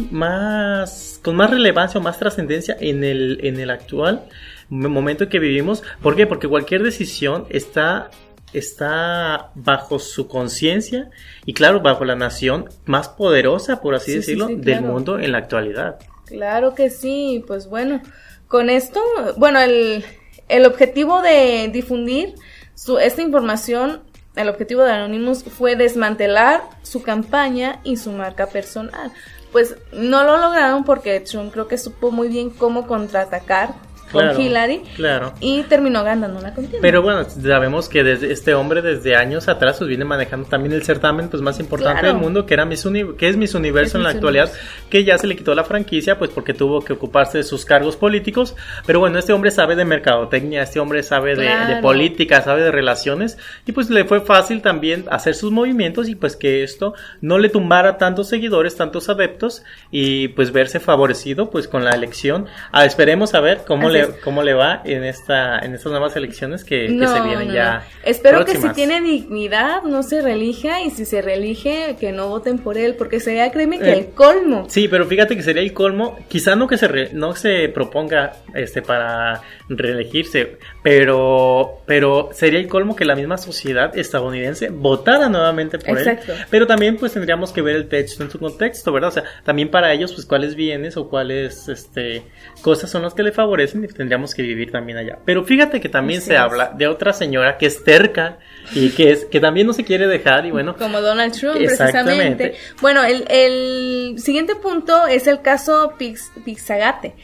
con 1.22 1.36
más 1.36 1.50
relevancia 1.50 1.98
o 1.98 2.02
más 2.02 2.18
trascendencia 2.18 2.76
en 2.78 3.02
el 3.02 3.70
actual 3.70 4.26
momento 4.68 5.28
que 5.28 5.38
vivimos. 5.38 5.82
¿Por 6.02 6.16
qué? 6.16 6.26
Porque 6.26 6.48
cualquier 6.48 6.82
decisión 6.82 7.46
está 7.48 8.10
está 8.52 9.50
bajo 9.54 9.98
su 9.98 10.28
conciencia 10.28 11.10
y 11.44 11.54
claro, 11.54 11.80
bajo 11.80 12.04
la 12.04 12.16
nación 12.16 12.68
más 12.84 13.08
poderosa, 13.08 13.80
por 13.80 13.94
así 13.94 14.14
decirlo, 14.14 14.48
del 14.48 14.82
mundo 14.82 15.18
en 15.18 15.32
la 15.32 15.38
actualidad. 15.38 15.98
Claro 16.26 16.74
que 16.74 16.90
sí, 16.90 17.44
pues 17.46 17.68
bueno, 17.68 18.00
con 18.48 18.70
esto, 18.70 19.00
bueno, 19.36 19.60
el, 19.60 20.04
el 20.48 20.66
objetivo 20.66 21.22
de 21.22 21.70
difundir 21.72 22.34
su, 22.74 22.98
esta 22.98 23.22
información, 23.22 24.02
el 24.34 24.48
objetivo 24.48 24.82
de 24.82 24.92
Anonymous 24.92 25.44
fue 25.44 25.76
desmantelar 25.76 26.62
su 26.82 27.02
campaña 27.02 27.80
y 27.84 27.96
su 27.96 28.12
marca 28.12 28.46
personal. 28.46 29.12
Pues 29.50 29.76
no 29.92 30.24
lo 30.24 30.36
lograron 30.36 30.84
porque 30.84 31.20
Trump 31.20 31.52
creo 31.52 31.68
que 31.68 31.78
supo 31.78 32.10
muy 32.10 32.28
bien 32.28 32.50
cómo 32.50 32.86
contraatacar 32.86 33.74
con 34.10 34.40
Hillary. 34.40 34.82
Claro. 34.96 35.34
Y 35.40 35.62
terminó 35.64 36.02
ganando 36.04 36.40
la 36.40 36.54
contienda. 36.54 36.78
Pero 36.80 37.02
bueno, 37.02 37.24
sabemos 37.24 37.88
que 37.88 38.02
desde 38.02 38.32
este 38.32 38.54
hombre 38.54 38.82
desde 38.82 39.16
años 39.16 39.48
atrás 39.48 39.76
pues 39.78 39.88
viene 39.88 40.04
manejando 40.04 40.48
también 40.48 40.72
el 40.72 40.82
certamen 40.82 41.28
pues 41.28 41.42
más 41.42 41.58
importante 41.60 42.06
del 42.06 42.16
mundo 42.16 42.46
que 42.46 42.54
era 42.54 42.64
Miss 42.64 42.86
que 43.18 43.28
es 43.28 43.36
Miss 43.36 43.54
Universo 43.54 43.98
en 43.98 44.04
la 44.04 44.10
actualidad, 44.10 44.50
que 44.88 45.04
ya 45.04 45.18
se 45.18 45.26
le 45.26 45.36
quitó 45.36 45.54
la 45.54 45.64
franquicia 45.64 46.18
pues 46.18 46.30
porque 46.30 46.54
tuvo 46.54 46.82
que 46.82 46.92
ocuparse 46.92 47.38
de 47.38 47.44
sus 47.44 47.64
cargos 47.64 47.96
políticos, 47.96 48.54
pero 48.86 49.00
bueno, 49.00 49.18
este 49.18 49.32
hombre 49.32 49.50
sabe 49.50 49.76
de 49.76 49.84
mercadotecnia, 49.84 50.62
este 50.62 50.78
hombre 50.78 51.02
sabe 51.02 51.34
de, 51.34 51.48
de, 51.48 51.82
política, 51.82 52.42
sabe 52.42 52.62
de 52.62 52.70
relaciones 52.70 53.38
y 53.66 53.72
pues 53.72 53.90
le 53.90 54.04
fue 54.04 54.20
fácil 54.20 54.62
también 54.62 55.04
hacer 55.10 55.34
sus 55.34 55.50
movimientos 55.50 56.08
y 56.08 56.14
pues 56.14 56.36
que 56.36 56.62
esto 56.62 56.94
no 57.20 57.38
le 57.38 57.48
tumbara 57.48 57.98
tantos 57.98 58.28
seguidores, 58.28 58.76
tantos 58.76 59.08
adeptos 59.08 59.64
y 59.90 60.28
pues 60.28 60.52
verse 60.52 60.80
favorecido 60.80 61.50
pues 61.50 61.68
con 61.68 61.84
la 61.84 61.90
elección. 61.90 62.46
Ah, 62.72 62.84
esperemos 62.84 63.34
a 63.34 63.40
ver 63.40 63.62
cómo 63.66 63.88
le 63.96 64.08
cómo 64.22 64.42
le 64.42 64.54
va 64.54 64.82
en 64.84 65.04
esta 65.04 65.58
en 65.58 65.74
estas 65.74 65.90
nuevas 65.90 66.16
elecciones 66.16 66.64
que, 66.64 66.88
se 66.88 67.20
vienen 67.20 67.50
ya. 67.52 67.86
Espero 68.04 68.44
que 68.44 68.56
si 68.56 68.68
tiene 68.70 69.00
dignidad 69.00 69.82
no 69.82 70.02
se 70.02 70.22
relija 70.22 70.82
y 70.82 70.90
si 70.90 71.04
se 71.04 71.22
reelige 71.22 71.96
que 71.98 72.12
no 72.12 72.28
voten 72.28 72.58
por 72.58 72.78
él 72.78 72.94
porque 72.94 73.20
sería 73.20 73.50
créeme 73.50 73.78
que 73.78 73.90
eh, 73.90 73.98
el 73.98 74.06
colmo. 74.10 74.66
Sí, 74.68 74.88
pero 74.88 75.06
fíjate 75.06 75.36
que 75.36 75.42
sería 75.42 75.62
el 75.62 75.72
colmo, 75.72 76.18
quizá 76.28 76.56
no 76.56 76.66
que 76.66 76.76
se 76.76 77.10
no 77.12 77.34
se 77.34 77.68
proponga 77.68 78.34
este 78.54 78.82
para 78.82 79.42
reelegirse, 79.68 80.58
pero 80.82 81.82
pero 81.86 82.30
sería 82.32 82.58
el 82.58 82.68
colmo 82.68 82.94
que 82.94 83.04
la 83.04 83.16
misma 83.16 83.36
sociedad 83.36 83.96
estadounidense 83.96 84.68
votara 84.68 85.28
nuevamente 85.28 85.78
por 85.78 85.98
él. 85.98 86.18
Pero 86.50 86.66
también 86.66 86.96
pues 86.96 87.12
tendríamos 87.12 87.52
que 87.52 87.62
ver 87.62 87.76
el 87.76 87.88
texto 87.88 88.22
en 88.22 88.30
su 88.30 88.38
contexto, 88.38 88.92
¿verdad? 88.92 89.08
O 89.08 89.12
sea, 89.12 89.24
también 89.44 89.70
para 89.70 89.92
ellos 89.92 90.12
pues 90.12 90.26
cuáles 90.26 90.54
bienes 90.54 90.96
o 90.96 91.08
cuáles 91.08 91.68
este 91.68 92.22
cosas 92.62 92.90
son 92.90 93.02
las 93.02 93.14
que 93.14 93.22
le 93.22 93.32
favorecen 93.32 93.86
tendríamos 93.88 94.34
que 94.34 94.42
vivir 94.42 94.70
también 94.70 94.98
allá. 94.98 95.18
Pero 95.24 95.44
fíjate 95.44 95.80
que 95.80 95.88
también 95.88 96.20
se 96.20 96.36
habla 96.36 96.72
de 96.76 96.86
otra 96.86 97.12
señora 97.12 97.58
que 97.58 97.66
es 97.66 97.82
terca 97.82 98.38
y 98.74 98.90
que 98.90 99.10
es 99.10 99.24
que 99.24 99.40
también 99.40 99.66
no 99.66 99.72
se 99.72 99.84
quiere 99.84 100.06
dejar 100.06 100.46
y 100.46 100.50
bueno. 100.50 100.76
Como 100.76 101.00
Donald 101.00 101.32
Trump, 101.32 101.56
precisamente. 101.56 102.54
Bueno, 102.80 103.02
el, 103.04 103.24
el, 103.28 104.18
siguiente 104.18 104.54
punto 104.56 105.06
es 105.06 105.26
el 105.26 105.42
caso 105.42 105.94
Pix, 105.98 106.30
Pixagate 106.44 107.14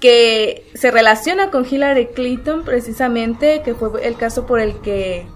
que 0.00 0.64
se 0.74 0.90
relaciona 0.90 1.50
con 1.50 1.66
Hillary 1.70 2.06
Clinton 2.08 2.64
precisamente, 2.64 3.62
que 3.62 3.74
fue 3.74 4.06
el 4.06 4.16
caso 4.16 4.46
por 4.46 4.60
el 4.60 4.80
que 4.80 5.26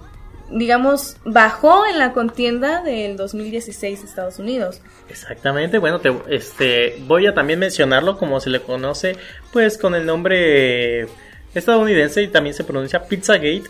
digamos, 0.50 1.16
bajó 1.24 1.86
en 1.86 1.98
la 1.98 2.12
contienda 2.12 2.82
del 2.82 3.16
2016 3.16 4.04
Estados 4.04 4.38
Unidos. 4.38 4.80
Exactamente, 5.08 5.78
bueno, 5.78 6.00
te, 6.00 6.12
este, 6.28 7.02
voy 7.06 7.26
a 7.26 7.34
también 7.34 7.58
mencionarlo 7.58 8.18
como 8.18 8.40
se 8.40 8.50
le 8.50 8.60
conoce, 8.60 9.16
pues 9.52 9.78
con 9.78 9.94
el 9.94 10.06
nombre 10.06 11.08
estadounidense 11.54 12.22
y 12.22 12.28
también 12.28 12.54
se 12.54 12.64
pronuncia 12.64 13.04
Pizzagate. 13.04 13.64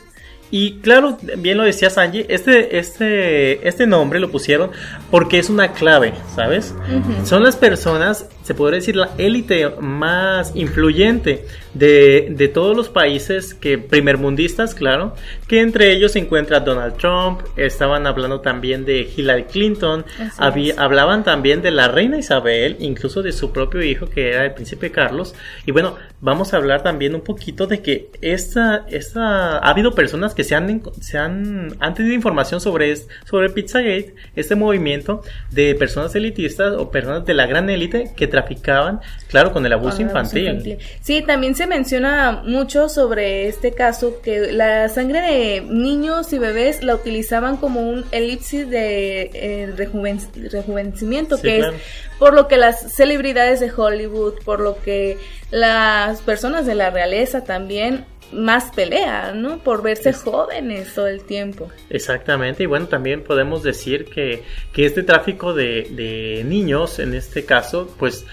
Y 0.51 0.79
claro, 0.81 1.19
bien 1.39 1.57
lo 1.57 1.65
decía 1.65 1.91
Sanji, 1.91 2.27
este, 2.29 2.79
este, 2.79 3.67
este 3.67 3.87
nombre 3.87 4.21
lo 4.21 4.31
pusieron 4.31 4.71
porque 5.11 5.39
es 5.39 5.49
una 5.49 5.73
clave, 5.73 6.13
¿sabes? 6.35 6.75
Son 7.25 7.43
las 7.43 7.57
personas 7.57 8.29
se 8.45 8.55
podría 8.55 8.79
decir, 8.79 8.95
la 8.95 9.11
élite 9.17 9.71
más 9.81 10.55
influyente 10.55 11.47
de, 11.73 12.29
de, 12.31 12.49
todos 12.49 12.77
los 12.77 12.91
países 12.91 13.55
que 13.55 13.79
primermundistas, 13.79 14.75
claro, 14.75 15.15
que 15.49 15.61
entre 15.61 15.91
ellos 15.93 16.13
se 16.13 16.19
encuentra 16.19 16.61
Donald 16.61 16.99
Trump, 16.99 17.41
estaban 17.57 18.07
hablando 18.07 18.41
también 18.41 18.85
de 18.85 19.11
Hillary 19.17 19.45
Clinton, 19.45 20.05
hablaban 20.77 21.25
también 21.25 21.63
de 21.63 21.71
la 21.71 21.89
reina 21.89 22.19
Isabel, 22.19 22.77
incluso 22.81 23.23
de 23.23 23.33
su 23.33 23.51
propio 23.51 23.83
hijo 23.83 24.11
que 24.11 24.29
era 24.29 24.45
el 24.45 24.53
príncipe 24.53 24.91
Carlos, 24.91 25.35
y 25.65 25.73
bueno, 25.73 25.97
vamos 26.21 26.53
a 26.53 26.59
hablar 26.59 26.83
también 26.83 27.15
un 27.15 27.23
poquito 27.23 27.67
de 27.67 27.81
que 27.81 28.11
esta, 28.21 28.85
esta, 28.91 29.57
ha 29.57 29.71
habido 29.71 29.95
personas 29.95 30.35
que 30.35 30.45
se 30.45 30.55
han, 30.55 30.83
se 31.01 31.17
han, 31.17 31.75
han 31.81 31.95
tenido 31.95 32.15
información 32.15 32.61
sobre, 32.61 32.95
sobre 33.25 33.49
Pizzagate, 33.49 34.15
este 34.37 34.55
movimiento 34.55 35.23
de 35.51 35.75
personas 35.75 36.15
elitistas 36.15 36.75
o 36.75 36.91
personas 36.91 37.25
de 37.25 37.33
la 37.33 37.47
gran 37.47 37.71
élite 37.71 38.13
que 38.15 38.34
traficaban, 38.35 39.01
claro, 39.29 39.53
con 39.53 39.65
el 39.65 39.73
abuso 39.73 40.03
infantil. 40.03 40.79
Sí, 41.01 41.23
también 41.23 41.55
se 41.55 41.69
menciona 41.69 42.43
mucho 42.45 42.89
sobre 42.89 43.47
este 43.47 43.73
caso 43.73 44.21
que 44.21 44.53
la 44.53 44.89
sangre 44.89 45.21
de 45.21 45.61
niños 45.61 46.33
y 46.33 46.39
bebés 46.41 46.83
la 46.83 46.97
utilizaban 46.97 47.57
como 47.57 47.81
un 47.81 48.05
elipsis 48.11 48.69
de 48.69 49.31
eh, 49.33 49.73
rejuvenecimiento, 49.77 51.41
que 51.41 51.61
es 51.61 51.67
por 52.19 52.35
lo 52.35 52.49
que 52.49 52.57
las 52.57 52.93
celebridades 52.93 53.61
de 53.61 53.71
Hollywood, 53.71 54.35
por 54.45 54.59
lo 54.59 54.81
que 54.83 55.17
las 55.53 56.21
personas 56.23 56.67
de 56.67 56.75
la 56.75 56.91
realeza 56.91 57.45
también 57.45 58.05
más 58.35 58.71
pelea, 58.75 59.33
¿no? 59.33 59.59
Por 59.59 59.83
verse 59.83 60.13
jóvenes 60.13 60.95
todo 60.95 61.07
el 61.07 61.25
tiempo. 61.25 61.71
Exactamente, 61.91 62.65
y 62.65 62.67
bueno, 62.67 62.87
también 62.87 63.23
podemos 63.23 63.63
decir 63.63 64.07
que, 64.07 64.43
que 64.73 64.87
este 64.87 65.03
tráfico 65.03 65.55
de, 65.55 65.89
de 65.91 66.45
niños, 66.45 66.99
en 66.99 67.15
este 67.15 67.45
caso, 67.45 67.95
pues 67.99 68.27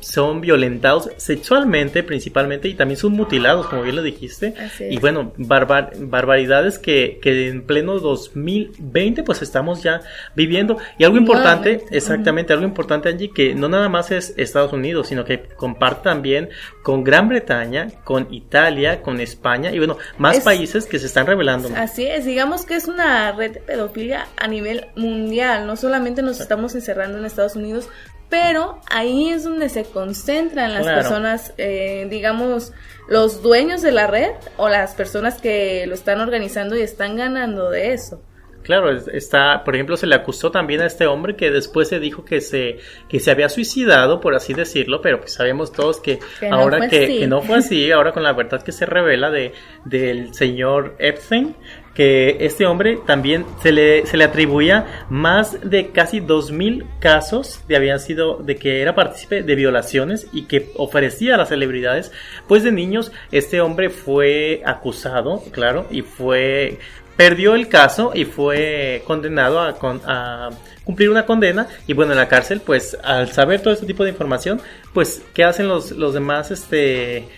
son 0.00 0.40
violentados 0.40 1.10
sexualmente 1.16 2.02
principalmente 2.02 2.68
y 2.68 2.74
también 2.74 2.98
son 2.98 3.12
mutilados, 3.12 3.66
como 3.66 3.82
bien 3.82 3.96
lo 3.96 4.02
dijiste. 4.02 4.54
Y 4.90 4.98
bueno, 4.98 5.32
barbaridades 5.36 6.78
que, 6.78 7.18
que, 7.22 7.48
en 7.48 7.62
pleno 7.62 7.98
2020 7.98 9.22
pues 9.22 9.42
estamos 9.42 9.82
ya 9.82 10.00
viviendo. 10.34 10.78
Y 10.98 11.04
algo 11.04 11.16
importante, 11.16 11.84
exactamente, 11.90 12.52
algo 12.52 12.64
importante 12.64 13.08
Angie, 13.08 13.30
que 13.32 13.54
no 13.54 13.68
nada 13.68 13.88
más 13.88 14.10
es 14.10 14.34
Estados 14.36 14.72
Unidos, 14.72 15.08
sino 15.08 15.24
que 15.24 15.42
comparte 15.42 16.04
también 16.04 16.50
con 16.82 17.04
Gran 17.04 17.28
Bretaña, 17.28 17.88
con 18.04 18.32
Italia, 18.32 19.02
con 19.02 19.20
España 19.20 19.72
y 19.72 19.78
bueno, 19.78 19.98
más 20.16 20.40
países 20.40 20.86
que 20.86 20.98
se 20.98 21.06
están 21.06 21.26
revelando. 21.26 21.70
Así 21.76 22.06
es, 22.06 22.24
digamos 22.24 22.64
que 22.64 22.76
es 22.76 22.88
una 22.88 23.32
red 23.32 23.52
de 23.52 23.60
pedofilia 23.60 24.28
a 24.36 24.46
nivel 24.46 24.86
mundial, 24.96 25.66
no 25.66 25.76
solamente 25.76 26.22
nos 26.22 26.40
estamos 26.40 26.74
encerrando 26.74 27.18
en 27.18 27.24
Estados 27.24 27.56
Unidos, 27.56 27.88
pero 28.28 28.80
ahí 28.90 29.30
es 29.30 29.44
donde 29.44 29.68
se 29.68 29.84
concentran 29.84 30.74
las 30.74 30.86
personas, 30.86 31.54
eh, 31.56 32.06
digamos, 32.10 32.72
los 33.08 33.42
dueños 33.42 33.82
de 33.82 33.92
la 33.92 34.06
red 34.06 34.32
o 34.56 34.68
las 34.68 34.94
personas 34.94 35.40
que 35.40 35.86
lo 35.86 35.94
están 35.94 36.20
organizando 36.20 36.76
y 36.76 36.82
están 36.82 37.16
ganando 37.16 37.70
de 37.70 37.94
eso. 37.94 38.20
Claro, 38.68 38.90
está, 38.90 39.64
por 39.64 39.74
ejemplo, 39.76 39.96
se 39.96 40.06
le 40.06 40.14
acusó 40.14 40.50
también 40.50 40.82
a 40.82 40.86
este 40.86 41.06
hombre 41.06 41.36
que 41.36 41.50
después 41.50 41.88
se 41.88 42.00
dijo 42.00 42.26
que 42.26 42.42
se, 42.42 42.76
que 43.08 43.18
se 43.18 43.30
había 43.30 43.48
suicidado, 43.48 44.20
por 44.20 44.34
así 44.34 44.52
decirlo, 44.52 45.00
pero 45.00 45.20
pues 45.20 45.32
sabemos 45.32 45.72
todos 45.72 46.00
que, 46.00 46.18
ahora 46.50 46.86
que, 46.86 47.06
que, 47.06 47.26
no 47.26 47.40
fue 47.40 47.58
así, 47.58 47.90
ahora 47.92 48.12
con 48.12 48.24
la 48.24 48.34
verdad 48.34 48.62
que 48.62 48.72
se 48.72 48.84
revela 48.84 49.30
de, 49.30 49.54
del 49.86 50.34
señor 50.34 50.96
Epstein, 50.98 51.56
que 51.98 52.36
este 52.46 52.64
hombre 52.64 53.00
también 53.06 53.44
se 53.60 53.72
le, 53.72 54.06
se 54.06 54.16
le 54.16 54.22
atribuía 54.22 55.04
más 55.10 55.68
de 55.68 55.88
casi 55.88 56.20
2.000 56.20 56.86
casos 57.00 57.64
de 57.66 57.74
habían 57.74 57.98
sido 57.98 58.36
de 58.36 58.54
que 58.54 58.82
era 58.82 58.94
partícipe 58.94 59.42
de 59.42 59.54
violaciones 59.56 60.28
y 60.32 60.42
que 60.44 60.70
ofrecía 60.76 61.34
a 61.34 61.38
las 61.38 61.48
celebridades. 61.48 62.12
Pues 62.46 62.62
de 62.62 62.70
niños 62.70 63.10
este 63.32 63.60
hombre 63.60 63.90
fue 63.90 64.62
acusado 64.64 65.42
claro 65.50 65.88
y 65.90 66.02
fue 66.02 66.78
perdió 67.18 67.56
el 67.56 67.66
caso 67.66 68.12
y 68.14 68.24
fue 68.24 69.02
condenado 69.04 69.58
a, 69.58 69.76
a, 70.06 70.50
cumplir 70.84 71.10
una 71.10 71.26
condena 71.26 71.66
y 71.88 71.92
bueno 71.92 72.12
en 72.12 72.18
la 72.18 72.28
cárcel 72.28 72.60
pues 72.64 72.96
al 73.02 73.32
saber 73.32 73.60
todo 73.60 73.74
este 73.74 73.86
tipo 73.86 74.04
de 74.04 74.10
información 74.10 74.60
pues 74.94 75.20
qué 75.34 75.42
hacen 75.42 75.66
los, 75.66 75.90
los 75.90 76.14
demás 76.14 76.52
este 76.52 77.28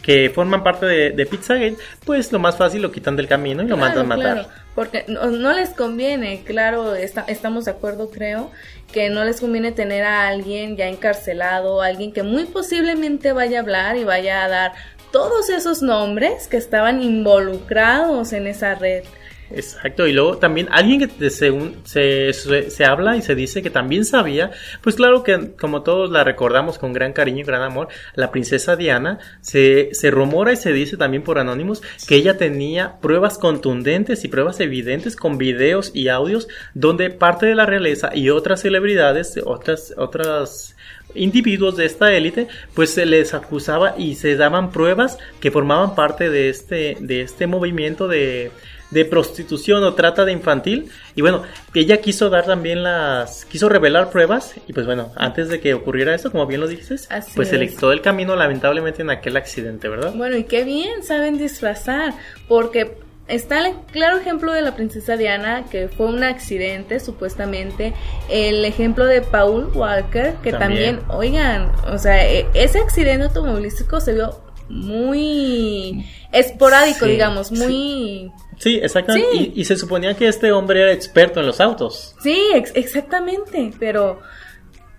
que 0.00 0.30
forman 0.30 0.62
parte 0.64 0.86
de, 0.86 1.10
de, 1.10 1.26
Pizzagate 1.26 1.76
pues 2.06 2.32
lo 2.32 2.38
más 2.38 2.56
fácil 2.56 2.80
lo 2.80 2.90
quitan 2.90 3.16
del 3.16 3.28
camino 3.28 3.62
y 3.62 3.66
lo 3.66 3.76
mandan 3.76 4.06
a 4.06 4.08
matar. 4.16 4.32
claro, 4.32 4.48
porque 4.74 5.04
no, 5.08 5.52
les 5.52 5.70
conviene 5.70 6.42
claro 6.44 6.94
estamos 6.94 7.66
de 7.66 7.72
acuerdo 7.72 8.10
creo 8.10 8.50
que 8.90 9.10
no 9.10 9.24
les 9.24 9.40
conviene 9.42 9.72
tener 9.72 10.04
a 10.04 10.26
alguien 10.26 10.78
ya 10.78 10.88
encarcelado 10.88 11.82
alguien 11.82 12.14
que 12.14 12.22
muy 12.22 12.46
posiblemente 12.46 13.32
vaya 13.32 13.58
a 13.58 13.60
hablar 13.60 13.98
y 13.98 14.04
vaya 14.04 14.42
a 14.44 14.48
dar 14.48 14.72
todos 15.12 15.50
esos 15.50 15.82
nombres 15.82 16.46
que 16.48 16.56
estaban 16.56 17.02
involucrados 17.02 18.32
en 18.32 18.46
esa 18.46 18.74
red. 18.74 19.04
Exacto, 19.50 20.06
y 20.06 20.12
luego 20.12 20.36
también 20.36 20.68
alguien 20.70 21.08
que 21.08 21.30
según 21.30 21.80
se, 21.84 22.32
se, 22.34 22.84
habla 22.84 23.16
y 23.16 23.22
se 23.22 23.34
dice 23.34 23.62
que 23.62 23.70
también 23.70 24.04
sabía, 24.04 24.50
pues 24.82 24.96
claro 24.96 25.22
que 25.22 25.52
como 25.58 25.82
todos 25.82 26.10
la 26.10 26.22
recordamos 26.22 26.78
con 26.78 26.92
gran 26.92 27.14
cariño 27.14 27.40
y 27.40 27.44
gran 27.44 27.62
amor, 27.62 27.88
la 28.14 28.30
princesa 28.30 28.76
Diana, 28.76 29.18
se, 29.40 29.94
se 29.94 30.10
rumora 30.10 30.52
y 30.52 30.56
se 30.56 30.72
dice 30.72 30.98
también 30.98 31.22
por 31.22 31.38
anónimos 31.38 31.82
que 32.06 32.16
ella 32.16 32.36
tenía 32.36 33.00
pruebas 33.00 33.38
contundentes 33.38 34.22
y 34.24 34.28
pruebas 34.28 34.60
evidentes 34.60 35.16
con 35.16 35.38
videos 35.38 35.92
y 35.94 36.08
audios 36.08 36.48
donde 36.74 37.08
parte 37.08 37.46
de 37.46 37.54
la 37.54 37.64
realeza 37.64 38.14
y 38.14 38.28
otras 38.28 38.60
celebridades, 38.60 39.40
otras, 39.42 39.94
otras 39.96 40.76
individuos 41.14 41.76
de 41.76 41.86
esta 41.86 42.12
élite, 42.12 42.48
pues 42.74 42.90
se 42.90 43.06
les 43.06 43.34
acusaba 43.34 43.94
y 43.96 44.14
se 44.14 44.36
daban 44.36 44.70
pruebas 44.70 45.18
que 45.40 45.50
formaban 45.50 45.94
parte 45.94 46.30
de 46.30 46.48
este, 46.48 46.96
de 47.00 47.22
este 47.22 47.46
movimiento 47.46 48.08
de, 48.08 48.50
de 48.90 49.04
prostitución 49.04 49.84
o 49.84 49.94
trata 49.94 50.24
de 50.24 50.32
infantil. 50.32 50.90
Y 51.14 51.22
bueno, 51.22 51.42
ella 51.74 52.00
quiso 52.00 52.30
dar 52.30 52.46
también 52.46 52.82
las, 52.82 53.44
quiso 53.44 53.68
revelar 53.68 54.10
pruebas. 54.10 54.54
Y 54.66 54.72
pues 54.72 54.86
bueno, 54.86 55.12
antes 55.16 55.48
de 55.48 55.60
que 55.60 55.74
ocurriera 55.74 56.14
eso, 56.14 56.30
como 56.30 56.46
bien 56.46 56.60
lo 56.60 56.66
dices, 56.66 57.08
pues 57.34 57.48
se 57.48 57.58
le 57.58 57.68
quitó 57.68 57.92
el 57.92 58.00
camino 58.00 58.36
lamentablemente 58.36 59.02
en 59.02 59.10
aquel 59.10 59.36
accidente, 59.36 59.88
¿verdad? 59.88 60.14
Bueno, 60.14 60.36
y 60.36 60.44
qué 60.44 60.64
bien 60.64 61.02
saben 61.02 61.38
disfrazar, 61.38 62.14
porque 62.46 62.96
está 63.28 63.66
el 63.66 63.74
claro 63.92 64.18
ejemplo 64.18 64.52
de 64.52 64.62
la 64.62 64.74
princesa 64.74 65.16
Diana, 65.16 65.66
que 65.70 65.88
fue 65.88 66.06
un 66.06 66.24
accidente, 66.24 66.98
supuestamente. 66.98 67.94
El 68.28 68.64
ejemplo 68.64 69.04
de 69.04 69.22
Paul 69.22 69.70
Walker, 69.74 70.34
que 70.42 70.52
también, 70.52 71.00
oigan, 71.08 71.70
o 71.86 71.98
sea, 71.98 72.26
e, 72.26 72.48
ese 72.54 72.78
accidente 72.78 73.24
automovilístico 73.24 74.00
se 74.00 74.14
vio 74.14 74.40
muy 74.68 76.04
esporádico, 76.32 77.06
digamos, 77.06 77.52
muy... 77.52 78.32
Sí, 78.58 78.80
exactamente. 78.82 79.52
Y, 79.54 79.64
se 79.64 79.76
suponía 79.76 80.14
que 80.14 80.26
este 80.26 80.50
hombre 80.50 80.82
era 80.82 80.92
experto 80.92 81.40
en 81.40 81.46
los 81.46 81.60
autos. 81.60 82.16
Sí, 82.22 82.40
exactamente, 82.74 83.72
pero... 83.78 84.20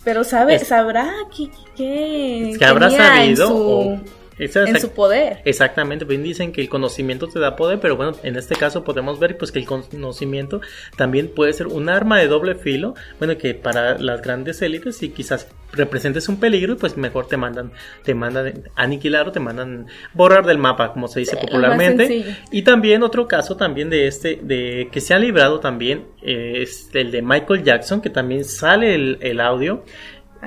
Pero 0.01 0.24
sabe, 0.24 0.57
sabrá 0.59 1.12
que, 1.36 1.50
que, 1.75 2.55
que 2.57 2.65
habrá 2.65 2.89
sabido 2.89 4.00
en 4.39 4.79
su 4.79 4.91
poder. 4.91 5.41
Exactamente, 5.46 6.05
bien 6.05 6.24
dicen 6.24 6.51
que 6.51 6.62
el 6.62 6.69
conocimiento 6.69 7.27
te 7.27 7.39
da 7.39 7.55
poder, 7.55 7.79
pero 7.79 7.96
bueno, 7.96 8.13
en 8.24 8.36
este 8.38 8.55
caso 8.55 8.84
podemos 8.84 9.19
ver 9.19 9.38
pues 9.38 9.51
que 9.51 9.60
el 9.60 9.65
conocimiento 9.65 10.62
también 10.96 11.29
puede 11.34 11.53
ser 11.53 11.67
un 11.67 11.89
arma 11.89 12.19
de 12.19 12.27
doble 12.27 12.55
filo, 12.55 12.96
bueno, 13.17 13.38
que 13.38 13.53
para 13.53 13.98
las 13.98 14.22
grandes 14.22 14.62
élites 14.62 14.98
si 14.98 15.10
quizás 15.10 15.48
representes 15.72 16.27
un 16.29 16.39
peligro, 16.39 16.77
pues 16.77 16.98
mejor 16.98 17.27
te 17.27 17.38
mandan 17.38 17.72
te 18.03 18.15
mandan 18.15 18.63
aniquilar 18.75 19.27
o 19.27 19.31
te 19.31 19.39
mandan 19.39 19.88
borrar 20.13 20.46
del 20.46 20.58
mapa, 20.58 20.93
como 20.93 21.08
se 21.08 21.19
dice 21.19 21.38
popularmente. 21.38 22.38
Y 22.51 22.63
también 22.63 23.03
otro 23.03 23.27
caso 23.27 23.55
también 23.55 23.89
de 23.89 24.08
este 24.08 24.39
de 24.41 24.89
que 24.91 25.01
se 25.01 25.13
ha 25.13 25.19
librado 25.19 25.60
también 25.60 26.05
eh, 26.22 26.62
es 26.62 26.89
el 26.93 27.12
de 27.12 27.22
Michael 27.22 27.63
Jackson, 27.63 28.01
que 28.01 28.10
también 28.10 28.46
sale 28.46 28.96
el, 28.96 29.17
el 29.22 29.39
audio 29.39 29.84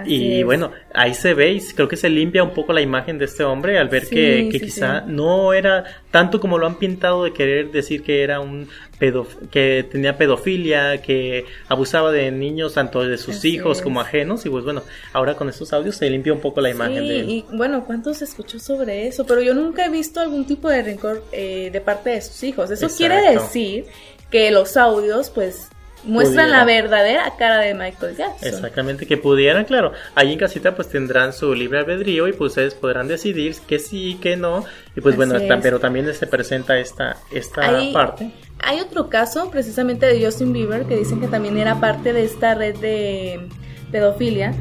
y 0.07 0.43
bueno, 0.43 0.73
ahí 0.95 1.15
se 1.15 1.35
ve 1.35 1.53
y 1.53 1.61
creo 1.61 1.89
que 1.89 1.97
se 1.97 2.09
limpia 2.09 2.43
un 2.43 2.55
poco 2.55 2.73
la 2.73 2.81
imagen 2.81 3.19
de 3.19 3.27
este 3.27 3.45
hombre 3.45 3.79
al 3.79 3.89
ver 3.89 4.09
que, 4.09 4.49
quizá 4.51 5.03
no 5.03 5.53
era 5.53 5.85
tanto 6.11 6.41
como 6.41 6.59
lo 6.59 6.67
han 6.67 6.77
pintado 6.77 7.25
de 7.25 7.33
querer 7.33 7.71
decir 7.71 8.03
que 8.03 8.23
era 8.23 8.41
un 8.41 8.69
pedo, 8.99 9.27
que 9.51 9.87
tenía 9.91 10.17
pedofilia, 10.17 11.03
que 11.03 11.45
abusaba 11.69 12.11
de 12.11 12.31
niños 12.31 12.75
tanto 12.75 13.07
de 13.07 13.19
sus 13.19 13.45
hijos 13.45 13.83
como 13.83 14.01
ajenos 14.01 14.47
y 14.47 14.51
pues 14.51 14.65
bueno, 14.65 14.83
ahora 15.13 15.35
con 15.35 15.49
estos 15.49 15.73
audios 15.73 15.97
se 15.97 16.09
limpia 16.09 16.33
un 16.33 16.41
poco 16.41 16.61
la 16.61 16.71
imagen 16.71 17.07
de 17.07 17.21
él. 17.21 17.29
Y 17.29 17.45
bueno, 17.53 17.85
¿cuánto 17.85 18.15
se 18.15 18.25
escuchó 18.25 18.59
sobre 18.59 19.07
eso? 19.07 19.27
Pero 19.27 19.43
yo 19.43 19.55
nunca 19.55 19.87
he 19.87 19.91
visto 19.91 20.21
algún 20.21 20.47
tipo 20.47 20.69
de 20.69 20.83
rencor 20.83 21.25
eh, 21.33 21.71
de 21.71 21.81
parte 21.81 22.11
de 22.11 22.23
sus 22.23 22.43
hijos. 22.45 22.71
Eso 22.71 22.89
quiere 22.89 23.33
decir 23.33 23.87
que 24.31 24.51
los 24.51 24.77
audios 24.77 25.31
pues 25.31 25.69
muestran 26.05 26.51
la 26.51 26.65
verdadera 26.65 27.35
cara 27.39 27.59
de 27.59 27.75
Michael 27.75 28.17
Jackson. 28.17 28.49
Exactamente, 28.49 29.07
que 29.07 29.17
pudieran, 29.17 29.65
claro, 29.65 29.93
ahí 30.15 30.33
en 30.33 30.39
casita 30.39 30.75
pues 30.75 30.89
tendrán 30.89 31.33
su 31.33 31.55
libre 31.55 31.81
albedrío 31.81 32.29
y 32.29 32.33
pues 32.33 32.51
ustedes 32.51 32.75
podrán 32.75 33.09
decidir 33.09 33.57
que 33.67 33.79
sí, 33.79 34.19
que 34.21 34.37
no, 34.37 34.65
y 34.97 35.01
pues 35.01 35.17
bueno, 35.17 35.35
pero 35.63 35.79
también 35.79 36.13
se 36.15 36.27
presenta 36.27 36.79
esta, 36.79 37.17
esta 37.31 37.63
parte. 37.93 38.31
Hay 38.61 38.81
otro 38.81 39.09
caso 39.09 39.51
precisamente 39.51 40.07
de 40.07 40.25
Justin 40.25 40.53
Bieber 40.53 40.85
que 40.85 40.97
dicen 40.97 41.21
que 41.21 41.29
también 41.29 41.59
era 41.59 41.81
parte 41.81 42.13
de 42.13 42.25
esta 42.25 42.55
red 42.55 42.77
de 42.77 43.49
pedofilia. 43.93 44.55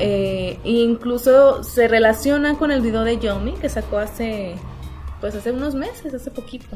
Eh, 0.00 0.58
e 0.64 0.70
incluso 0.70 1.62
se 1.62 1.86
relaciona 1.86 2.56
con 2.56 2.72
el 2.72 2.80
video 2.80 3.04
de 3.04 3.18
Johnny 3.22 3.52
que 3.52 3.68
sacó 3.68 3.98
hace 3.98 4.54
pues 5.20 5.34
hace 5.34 5.52
unos 5.52 5.74
meses, 5.74 6.12
hace 6.14 6.30
poquito. 6.30 6.66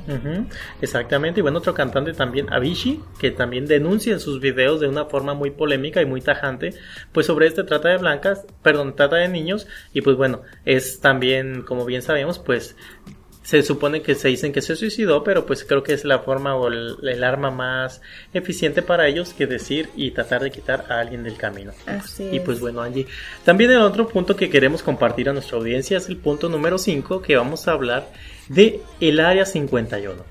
Exactamente, 0.80 1.40
y 1.40 1.42
bueno, 1.42 1.58
otro 1.58 1.74
cantante 1.74 2.12
también, 2.12 2.52
Avicii, 2.52 3.00
que 3.18 3.30
también 3.30 3.66
denuncia 3.66 4.12
en 4.12 4.20
sus 4.20 4.40
videos 4.40 4.80
de 4.80 4.88
una 4.88 5.06
forma 5.06 5.34
muy 5.34 5.50
polémica 5.50 6.02
y 6.02 6.06
muy 6.06 6.20
tajante, 6.20 6.74
pues 7.12 7.26
sobre 7.26 7.46
este 7.46 7.64
trata 7.64 7.88
de 7.88 7.98
blancas, 7.98 8.46
perdón, 8.62 8.96
trata 8.96 9.16
de 9.16 9.28
niños, 9.28 9.66
y 9.92 10.00
pues 10.00 10.16
bueno, 10.16 10.42
es 10.64 11.00
también, 11.00 11.62
como 11.62 11.84
bien 11.84 12.02
sabemos, 12.02 12.38
pues 12.38 12.76
se 13.42 13.62
supone 13.62 14.02
que 14.02 14.14
se 14.14 14.28
dicen 14.28 14.52
que 14.52 14.62
se 14.62 14.76
suicidó, 14.76 15.24
pero 15.24 15.46
pues 15.46 15.64
creo 15.64 15.82
que 15.82 15.92
es 15.92 16.04
la 16.04 16.20
forma 16.20 16.54
o 16.54 16.68
el, 16.68 17.24
arma 17.24 17.50
más 17.50 18.00
eficiente 18.32 18.82
para 18.82 19.08
ellos 19.08 19.34
que 19.34 19.46
decir 19.46 19.88
y 19.96 20.12
tratar 20.12 20.42
de 20.42 20.50
quitar 20.50 20.86
a 20.88 21.00
alguien 21.00 21.24
del 21.24 21.36
camino. 21.36 21.72
Así 21.86 22.28
y 22.32 22.40
pues 22.40 22.60
bueno, 22.60 22.80
Angie, 22.80 23.06
también 23.44 23.70
el 23.70 23.82
otro 23.82 24.08
punto 24.08 24.36
que 24.36 24.48
queremos 24.48 24.82
compartir 24.82 25.28
a 25.28 25.32
nuestra 25.32 25.58
audiencia 25.58 25.98
es 25.98 26.08
el 26.08 26.16
punto 26.16 26.48
número 26.48 26.78
5 26.78 27.20
que 27.20 27.36
vamos 27.36 27.66
a 27.68 27.72
hablar 27.72 28.08
de 28.48 28.80
el 29.00 29.20
área 29.20 29.44
51. 29.44 30.22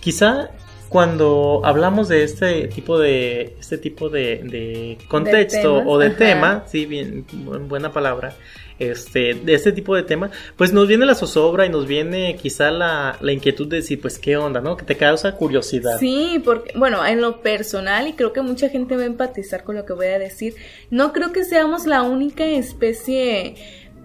Quizá 0.00 0.50
cuando 0.88 1.60
hablamos 1.64 2.08
de 2.08 2.22
este 2.22 2.68
tipo 2.68 2.98
de 2.98 3.56
este 3.58 3.78
tipo 3.78 4.10
de, 4.10 4.96
contexto 5.08 5.78
o 5.78 5.98
de 5.98 6.10
tema, 6.10 6.64
sí, 6.66 6.86
bien 6.86 7.26
buena 7.68 7.92
palabra, 7.92 8.36
este, 8.78 9.34
de 9.34 9.54
este 9.54 9.72
tipo 9.72 9.94
de 9.94 10.02
tema, 10.02 10.30
pues 10.56 10.72
nos 10.72 10.86
viene 10.86 11.06
la 11.06 11.14
zozobra 11.14 11.66
y 11.66 11.68
nos 11.68 11.86
viene 11.86 12.36
quizá 12.36 12.70
la, 12.70 13.16
la, 13.20 13.32
inquietud 13.32 13.68
de 13.68 13.78
decir, 13.78 14.00
pues 14.00 14.18
qué 14.18 14.36
onda, 14.36 14.60
¿no? 14.60 14.76
Que 14.76 14.84
te 14.84 14.96
causa 14.96 15.36
curiosidad. 15.36 15.98
Sí, 15.98 16.40
porque, 16.44 16.76
bueno, 16.76 17.04
en 17.04 17.20
lo 17.20 17.40
personal, 17.40 18.08
y 18.08 18.12
creo 18.12 18.32
que 18.32 18.42
mucha 18.42 18.68
gente 18.68 18.96
va 18.96 19.02
a 19.02 19.06
empatizar 19.06 19.64
con 19.64 19.76
lo 19.76 19.84
que 19.84 19.92
voy 19.92 20.06
a 20.06 20.18
decir, 20.18 20.54
no 20.90 21.12
creo 21.12 21.32
que 21.32 21.44
seamos 21.44 21.86
la 21.86 22.02
única 22.02 22.44
especie 22.46 23.56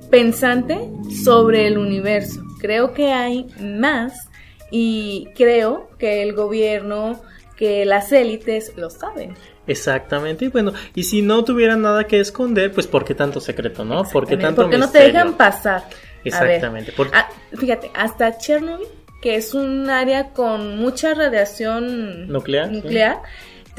pensante 0.10 0.90
sobre 1.24 1.68
el 1.68 1.78
universo. 1.78 2.42
Creo 2.60 2.94
que 2.94 3.12
hay 3.12 3.48
más 3.62 4.30
y 4.72 5.28
creo 5.36 5.90
que 5.98 6.22
el 6.24 6.34
gobierno, 6.34 7.22
que 7.56 7.86
las 7.86 8.12
élites 8.12 8.74
lo 8.76 8.90
saben. 8.90 9.36
Exactamente, 9.68 10.46
y 10.46 10.48
bueno, 10.48 10.74
y 10.96 11.04
si 11.04 11.22
no 11.22 11.44
tuvieran 11.44 11.84
nada 11.84 12.06
que 12.06 12.20
esconder, 12.20 12.72
pues 12.72 12.88
¿por 12.88 13.06
qué 13.06 13.14
tanto 13.14 13.40
secreto, 13.40 13.86
no? 13.86 14.04
¿Por 14.04 14.28
qué 14.28 14.36
tanto 14.36 14.64
Porque 14.64 14.80
no 14.80 14.90
te 14.90 15.00
dejan 15.00 15.36
pasar. 15.36 15.84
Exactamente. 16.24 16.92
Ah, 17.14 17.30
fíjate, 17.56 17.92
hasta 17.94 18.38
Chernobyl, 18.38 18.88
que 19.22 19.36
es 19.36 19.54
un 19.54 19.90
área 19.90 20.30
con 20.32 20.78
mucha 20.78 21.14
radiación 21.14 22.28
nuclear, 22.28 22.72
nuclear 22.72 23.22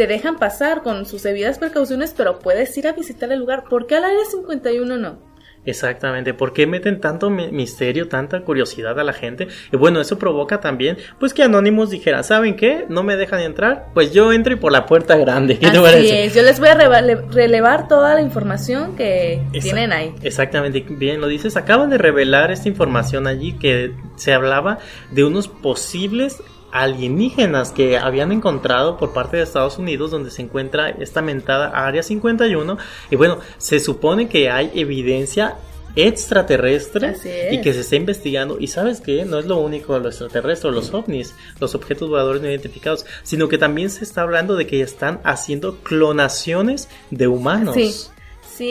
te 0.01 0.07
dejan 0.07 0.39
pasar 0.39 0.83
con 0.83 1.05
sus 1.05 1.23
debidas 1.23 1.59
precauciones, 1.59 2.15
pero 2.17 2.39
puedes 2.39 2.75
ir 2.79 2.89
a 2.89 2.93
visitar 2.93 3.31
el 3.33 3.41
lugar. 3.41 3.65
¿Por 3.65 3.87
qué 3.87 3.97
al 3.97 4.05
área 4.05 4.25
51 4.25 4.97
no? 4.97 5.19
Exactamente, 5.65 6.33
¿por 6.33 6.53
qué 6.53 6.67
meten 6.67 7.01
tanto 7.01 7.29
misterio, 7.29 8.09
tanta 8.09 8.41
curiosidad 8.43 8.99
a 8.99 9.05
la 9.05 9.13
gente? 9.13 9.49
Y 9.71 9.77
bueno, 9.77 10.01
eso 10.01 10.19
provoca 10.19 10.61
también, 10.61 10.97
pues 11.19 11.35
que 11.35 11.43
Anonymous 11.43 11.91
dijera, 11.91 12.23
¿saben 12.23 12.57
qué? 12.57 12.87
No 12.89 13.03
me 13.03 13.17
dejan 13.17 13.41
entrar, 13.41 13.89
pues 13.93 14.13
yo 14.13 14.33
entro 14.33 14.55
y 14.55 14.57
por 14.57 14.73
la 14.73 14.87
puerta 14.87 15.17
grande. 15.17 15.59
Así 15.63 16.11
es, 16.11 16.35
yo 16.35 16.43
les 16.43 16.59
voy 16.61 16.69
a 16.69 16.75
relevar 16.75 17.89
toda 17.89 18.15
la 18.15 18.23
información 18.23 18.97
que 18.97 19.43
tienen 19.61 19.93
ahí. 19.93 20.15
Exactamente, 20.23 20.85
bien 20.89 21.21
lo 21.21 21.27
dices, 21.27 21.57
acaban 21.57 21.91
de 21.91 21.99
revelar 21.99 22.51
esta 22.51 22.69
información 22.69 23.27
allí 23.27 23.53
que 23.53 23.93
se 24.17 24.33
hablaba 24.33 24.79
de 25.11 25.25
unos 25.25 25.49
posibles 25.49 26.43
alienígenas 26.73 27.73
que 27.73 27.99
habían 27.99 28.33
encontrado 28.33 28.97
por 28.97 29.13
parte 29.13 29.37
de 29.37 29.43
Estados 29.43 29.79
Unidos 29.79 30.11
donde 30.11 30.31
se 30.31 30.43
encuentra 30.43 30.91
esta 30.91 31.23
mentada 31.23 31.69
Área 31.69 32.03
51 32.03 32.79
y 33.11 33.17
bueno, 33.17 33.39
se 33.59 33.81
supone 33.81 34.29
que 34.29 34.51
hay 34.51 34.71
evidencia 34.75 35.57
extraterrestre 35.97 37.17
y 37.51 37.61
que 37.61 37.73
se 37.73 37.81
está 37.81 37.97
investigando. 37.97 38.59
Y 38.61 38.69
sabes 38.69 39.01
que 39.01 39.25
no 39.25 39.39
es 39.39 39.47
lo 39.47 39.59
único 39.59 39.99
lo 39.99 40.09
extraterrestre, 40.09 40.71
los 40.71 40.93
ovnis, 40.93 41.35
los 41.59 41.75
objetos 41.75 42.09
voladores 42.09 42.43
no 42.43 42.49
identificados, 42.49 43.07
sino 43.23 43.49
que 43.49 43.59
también 43.59 43.91
se 43.91 44.05
está 44.05 44.23
hablando 44.23 44.57
de 44.57 44.67
que 44.67 44.83
están 44.83 45.21
haciendo 45.25 45.79
clonaciones 45.79 46.89
de 47.11 47.29
humanos. 47.29 47.75
Sí, 47.75 47.93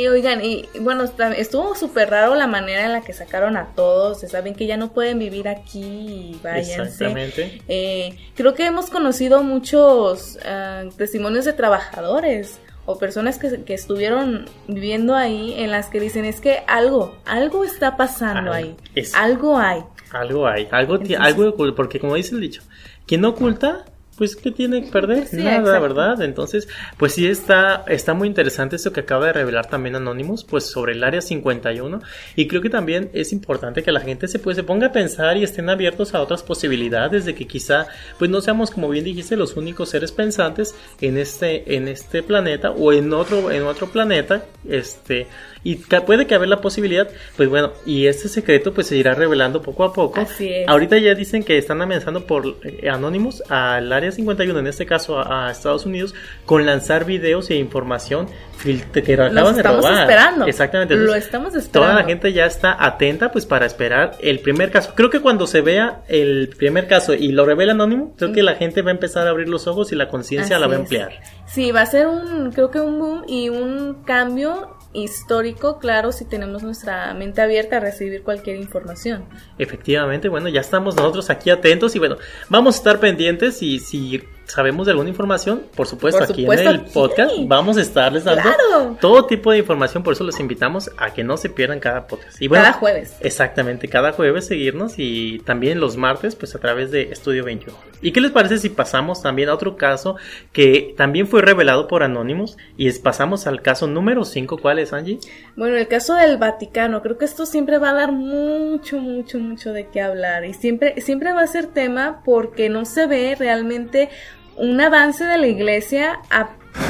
oigan, 0.08 0.43
y 0.43 0.67
bueno, 0.80 1.04
estuvo 1.38 1.75
súper 1.75 2.10
raro 2.10 2.36
la 2.36 2.47
manera 2.47 2.86
en 2.86 2.93
la 2.93 3.02
que 3.02 3.13
sacaron 3.13 3.58
a 3.58 3.73
todos. 3.75 4.19
Saben 4.21 4.56
que 4.56 4.65
ya 4.67 4.78
no 4.78 4.93
pueden 4.93 5.19
vivir 5.19 5.47
aquí 5.47 5.82
y 5.82 6.39
váyanse. 6.43 6.82
Exactamente. 6.82 7.62
Eh, 7.67 8.17
creo 8.36 8.54
que 8.54 8.65
hemos 8.65 8.89
conocido 8.89 9.43
muchos 9.43 10.38
ah, 10.45 10.84
testimonios 10.97 11.45
de 11.45 11.54
trabajadores 11.54 12.60
o 12.86 12.97
personas 12.97 13.38
que, 13.38 13.63
que, 13.63 13.73
estuvieron 13.73 14.45
viviendo 14.67 15.15
ahí 15.15 15.54
en 15.58 15.71
las 15.71 15.88
que 15.89 15.99
dicen 15.99 16.25
es 16.25 16.41
que 16.41 16.63
algo, 16.67 17.15
algo 17.25 17.63
está 17.63 17.97
pasando 17.97 18.52
ahí. 18.52 18.75
algo 19.13 19.58
hay. 19.58 19.84
Algo 20.12 20.47
hay, 20.47 20.67
algo, 20.71 20.97
algo 21.19 21.56
porque 21.75 21.99
como 21.99 22.15
dice 22.15 22.34
el 22.34 22.41
dicho, 22.41 22.63
quien 23.06 23.21
no 23.21 23.30
oculta 23.30 23.86
pues 24.19 24.36
¿qué 24.36 24.51
tiene 24.51 24.84
que 24.84 24.91
perder? 24.91 25.27
Sí, 25.27 25.38
Nada, 25.38 25.60
exacto. 25.60 25.82
¿verdad? 25.82 26.21
Entonces, 26.21 26.67
pues 26.97 27.13
sí 27.13 27.25
está, 27.25 27.86
está 27.88 28.13
muy 28.13 28.27
interesante 28.27 28.75
esto 28.75 28.91
que 28.91 28.99
acaba 28.99 29.27
de 29.27 29.34
revelar 29.34 29.67
también 29.67 29.95
Anonymous, 29.95 30.43
pues 30.43 30.65
sobre 30.65 30.91
el 30.91 31.05
área 31.05 31.21
51. 31.21 32.01
Y 32.36 32.45
creo 32.49 32.62
que 32.62 32.69
también 32.69 33.10
es 33.13 33.32
importante 33.32 33.82
que 33.82 33.93
la 33.93 34.01
gente 34.01 34.27
se, 34.27 34.38
pues, 34.38 34.58
se 34.58 34.63
ponga 34.63 34.88
a 34.88 34.91
pensar 34.91 35.38
y 35.38 35.43
estén 35.43 35.69
abiertos 35.69 36.13
a 36.13 36.21
otras 36.21 36.43
posibilidades 36.43 37.23
de 37.23 37.34
que 37.34 37.47
quizá, 37.47 37.88
pues 38.17 38.29
no 38.29 38.41
seamos, 38.41 38.71
como 38.71 38.89
bien 38.89 39.05
dijiste, 39.05 39.38
los 39.38 39.55
únicos 39.55 39.88
seres 39.88 40.12
pensantes 40.12 40.75
en 40.99 41.17
este, 41.17 41.77
en 41.77 41.88
este 41.88 42.21
planeta 42.21 42.71
o 42.71 42.91
en 42.91 43.13
otro, 43.13 43.51
en 43.51 43.63
otro 43.63 43.88
planeta, 43.88 44.43
este, 44.67 45.27
y 45.63 45.76
puede 45.76 46.26
que 46.28 46.36
haber 46.36 46.50
la 46.50 46.62
posibilidad, 46.62 47.10
pues 47.36 47.50
bueno, 47.50 47.72
y 47.86 48.08
este 48.08 48.30
secreto 48.30 48.74
pues 48.74 48.88
se 48.88 48.95
irá 48.98 49.13
revelando 49.13 49.62
poco 49.62 49.84
a 49.84 49.93
poco. 49.93 50.19
Así 50.22 50.50
es. 50.52 50.67
Ahorita 50.67 50.98
ya 50.98 51.15
dicen 51.15 51.43
que 51.43 51.58
están 51.58 51.82
amenazando 51.82 52.26
por 52.26 52.45
eh, 52.63 52.89
Anonymous 52.89 53.43
al 53.50 53.91
área 53.91 54.12
51, 54.12 54.60
en 54.60 54.67
este 54.67 54.86
caso 54.86 55.19
a, 55.19 55.48
a 55.48 55.52
Estados 55.52 55.86
Unidos, 55.86 56.15
con 56.45 56.65
lanzar 56.65 57.06
videos 57.06 57.50
e 57.50 57.56
información 57.56 58.28
que 58.63 59.13
acaban 59.13 59.34
Los 59.36 59.56
de 59.56 59.62
estamos 59.62 59.86
robar. 59.86 60.02
esperando. 60.02 60.45
Exactamente. 60.45 60.95
Lo 60.95 61.02
Entonces, 61.02 61.24
estamos 61.26 61.56
esperando. 61.56 61.91
Toda 61.93 62.02
la 62.02 62.08
gente 62.08 62.34
ya 62.34 62.45
está 62.45 62.76
atenta 62.84 63.32
pues 63.32 63.45
para 63.45 63.65
esperar 63.65 64.17
el 64.19 64.39
primer 64.39 64.69
caso. 64.72 64.93
Creo 64.95 65.10
que 65.10 65.22
cuando 65.22 65.48
se 65.48 65.62
vea 65.62 66.02
el 66.08 66.50
primer 66.58 66.88
caso 66.88 67.13
y 67.13 67.32
lo 67.32 67.45
revela 67.45 67.72
Anónimo, 67.72 68.13
creo 68.17 68.34
que 68.34 68.43
la 68.43 68.56
gente 68.56 68.82
va 68.82 68.89
a 68.91 68.93
empezar 68.93 69.28
a 69.28 69.30
abrir 69.30 69.48
los 69.48 69.67
ojos 69.67 69.91
y 69.91 69.95
la 69.95 70.10
conciencia 70.10 70.60
la 70.60 70.67
va 70.67 70.74
a 70.74 70.76
es. 70.78 70.82
emplear. 70.84 71.12
Sí, 71.48 71.72
va 71.72 71.82
a 71.82 71.86
ser 71.86 72.08
un, 72.08 72.52
creo 72.52 72.69
que 72.69 72.80
un 72.80 73.00
boom 73.00 73.24
y 73.28 73.50
un 73.50 74.04
cambio 74.06 74.76
histórico, 74.93 75.78
claro, 75.80 76.12
si 76.12 76.25
tenemos 76.25 76.63
nuestra 76.63 77.13
mente 77.13 77.41
abierta 77.41 77.78
a 77.78 77.80
recibir 77.80 78.23
cualquier 78.23 78.56
información. 78.58 79.23
Efectivamente, 79.58 80.30
bueno, 80.30 80.47
ya 80.49 80.62
estamos 80.62 80.95
nosotros 80.95 81.30
aquí 81.30 81.49
atentos 81.49 81.95
y 81.95 81.99
bueno, 81.99 82.17
vamos 82.49 82.75
a 82.75 82.78
estar 82.80 82.99
pendientes 82.99 83.62
y 83.62 83.80
si 83.80 84.23
sabemos 84.45 84.88
de 84.88 84.91
alguna 84.93 85.10
información, 85.10 85.62
por 85.75 85.86
supuesto, 85.86 86.19
Por 86.21 86.32
aquí 86.32 86.45
en 86.45 86.52
el 86.60 86.67
aquí. 86.82 86.91
podcast 86.91 87.34
vamos 87.45 87.78
a 87.78 87.82
estarles 87.82 88.23
dando 88.23 88.41
Claro. 88.41 88.97
todo 88.99 89.25
tipo 89.28 89.52
de 89.52 89.60
información, 89.60 90.02
por 90.02 90.13
eso 90.13 90.23
los 90.23 90.39
invitamos 90.39 90.89
a 90.97 91.13
que 91.13 91.23
no 91.23 91.38
se 91.38 91.49
pierdan 91.49 91.80
cada 91.80 92.08
podcast. 92.08 92.41
Y 92.41 92.47
bueno, 92.47 92.63
Cada 92.63 92.73
jueves. 92.78 93.15
Exactamente, 93.19 93.88
cada 93.89 94.12
jueves 94.13 94.47
seguirnos 94.47 94.93
y 94.97 95.38
también 95.45 95.80
los 95.80 95.97
martes 95.97 96.36
pues 96.36 96.56
a 96.56 96.60
través 96.60 96.89
de 96.89 97.12
Estudio 97.12 97.43
21. 97.43 97.78
¿Y 98.01 98.12
qué 98.12 98.21
les 98.21 98.31
parece 98.31 98.57
si 98.57 98.69
pasamos 98.69 99.21
también 99.21 99.49
a 99.49 99.53
otro 99.53 99.75
caso 99.75 100.15
que 100.53 100.93
también 100.97 101.27
fue 101.27 101.41
revelado 101.41 101.88
por 101.88 102.03
Anonymous 102.03 102.57
y 102.77 102.88
es, 102.88 102.99
pasamos 102.99 103.47
al 103.47 103.62
caso 103.62 103.88
número 103.88 104.23
5, 104.23 104.57
¿cuál 104.57 104.79
es 104.79 104.93
Angie? 104.93 105.19
Bueno, 105.55 105.75
el 105.75 105.88
caso 105.88 106.15
del 106.15 106.38
Vaticano, 106.38 107.01
creo 107.01 107.17
que 107.17 107.25
esto 107.25 107.45
siempre 107.45 107.77
va 107.77 107.89
a 107.89 107.93
dar 107.93 108.12
mucho, 108.12 108.99
mucho, 108.99 109.39
mucho 109.39 109.73
de 109.73 109.88
qué 109.88 110.01
hablar 110.01 110.45
y 110.45 110.53
siempre, 110.53 111.01
siempre 111.01 111.33
va 111.33 111.41
a 111.41 111.47
ser 111.47 111.67
tema 111.67 112.21
porque 112.23 112.69
no 112.69 112.85
se 112.85 113.05
ve 113.05 113.35
realmente 113.38 114.09
un 114.55 114.79
avance 114.79 115.25
de 115.25 115.38
la 115.38 115.47
iglesia 115.47 116.19
a 116.29 116.49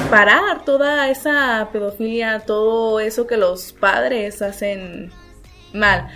parar 0.09 0.65
toda 0.65 1.09
esa 1.09 1.69
pedofilia, 1.71 2.39
todo 2.39 2.99
eso 2.99 3.27
que 3.27 3.37
los 3.37 3.73
padres 3.73 4.41
hacen 4.41 5.11
mal. 5.73 6.07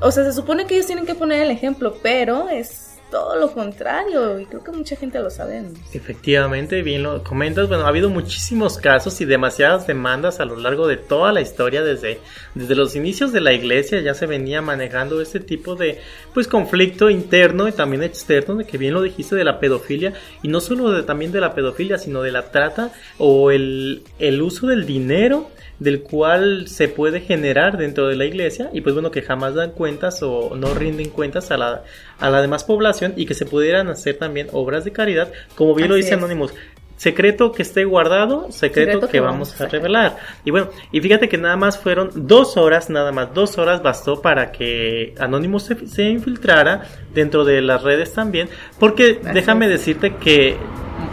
O 0.00 0.10
sea, 0.10 0.24
se 0.24 0.32
supone 0.32 0.66
que 0.66 0.74
ellos 0.74 0.86
tienen 0.86 1.06
que 1.06 1.14
poner 1.14 1.42
el 1.42 1.50
ejemplo, 1.50 1.96
pero 2.02 2.48
es 2.48 2.87
todo 3.10 3.36
lo 3.36 3.52
contrario 3.52 4.38
y 4.38 4.46
creo 4.46 4.62
que 4.62 4.72
mucha 4.72 4.96
gente 4.96 5.18
lo 5.18 5.30
sabe. 5.30 5.62
Efectivamente, 5.92 6.82
bien 6.82 7.02
lo 7.02 7.22
comentas. 7.22 7.68
Bueno, 7.68 7.84
ha 7.84 7.88
habido 7.88 8.10
muchísimos 8.10 8.78
casos 8.78 9.20
y 9.20 9.24
demasiadas 9.24 9.86
demandas 9.86 10.40
a 10.40 10.44
lo 10.44 10.56
largo 10.56 10.86
de 10.86 10.96
toda 10.96 11.32
la 11.32 11.40
historia. 11.40 11.82
Desde, 11.82 12.20
desde 12.54 12.74
los 12.74 12.96
inicios 12.96 13.32
de 13.32 13.40
la 13.40 13.52
iglesia 13.52 14.00
ya 14.00 14.14
se 14.14 14.26
venía 14.26 14.62
manejando 14.62 15.20
este 15.20 15.40
tipo 15.40 15.74
de 15.74 16.00
pues 16.34 16.48
conflicto 16.48 17.10
interno 17.10 17.68
y 17.68 17.72
también 17.72 18.02
externo, 18.02 18.56
de 18.56 18.64
que 18.64 18.78
bien 18.78 18.94
lo 18.94 19.02
dijiste, 19.02 19.36
de 19.36 19.44
la 19.44 19.60
pedofilia. 19.60 20.12
Y 20.42 20.48
no 20.48 20.60
solo 20.60 20.90
de, 20.90 21.02
también 21.02 21.32
de 21.32 21.40
la 21.40 21.54
pedofilia, 21.54 21.98
sino 21.98 22.22
de 22.22 22.32
la 22.32 22.50
trata 22.50 22.92
o 23.18 23.50
el, 23.50 24.02
el 24.18 24.42
uso 24.42 24.66
del 24.66 24.86
dinero 24.86 25.50
del 25.78 26.02
cual 26.02 26.68
se 26.68 26.88
puede 26.88 27.20
generar 27.20 27.76
dentro 27.78 28.08
de 28.08 28.16
la 28.16 28.24
iglesia 28.24 28.70
y 28.72 28.80
pues 28.80 28.94
bueno 28.94 29.10
que 29.10 29.22
jamás 29.22 29.54
dan 29.54 29.70
cuentas 29.70 30.22
o 30.22 30.56
no 30.56 30.74
rinden 30.74 31.10
cuentas 31.10 31.50
a 31.50 31.56
la, 31.56 31.84
a 32.18 32.30
la 32.30 32.40
demás 32.42 32.64
población 32.64 33.14
y 33.16 33.26
que 33.26 33.34
se 33.34 33.46
pudieran 33.46 33.88
hacer 33.88 34.16
también 34.16 34.48
obras 34.52 34.84
de 34.84 34.92
caridad 34.92 35.32
como 35.54 35.74
bien 35.74 35.88
lo 35.88 35.94
dice 35.94 36.14
es. 36.14 36.18
Anonymous 36.18 36.52
secreto 36.96 37.52
que 37.52 37.62
esté 37.62 37.84
guardado 37.84 38.50
secreto, 38.50 39.00
Secreto 39.00 39.06
que, 39.06 39.12
que 39.12 39.20
vamos 39.20 39.50
vamos 39.50 39.60
a 39.60 39.66
revelar 39.68 40.16
y 40.44 40.50
bueno 40.50 40.70
y 40.90 41.00
fíjate 41.00 41.28
que 41.28 41.38
nada 41.38 41.56
más 41.56 41.78
fueron 41.78 42.10
dos 42.26 42.56
horas 42.56 42.90
nada 42.90 43.12
más 43.12 43.32
dos 43.32 43.56
horas 43.56 43.82
bastó 43.82 44.20
para 44.20 44.50
que 44.50 45.14
Anonymous 45.18 45.62
se, 45.62 45.86
se 45.86 46.02
infiltrara 46.02 46.82
dentro 47.14 47.44
de 47.44 47.62
las 47.62 47.84
redes 47.84 48.12
también 48.12 48.48
porque 48.80 49.20
Así 49.24 49.30
déjame 49.32 49.66
es. 49.66 49.70
decirte 49.70 50.16
que 50.16 50.56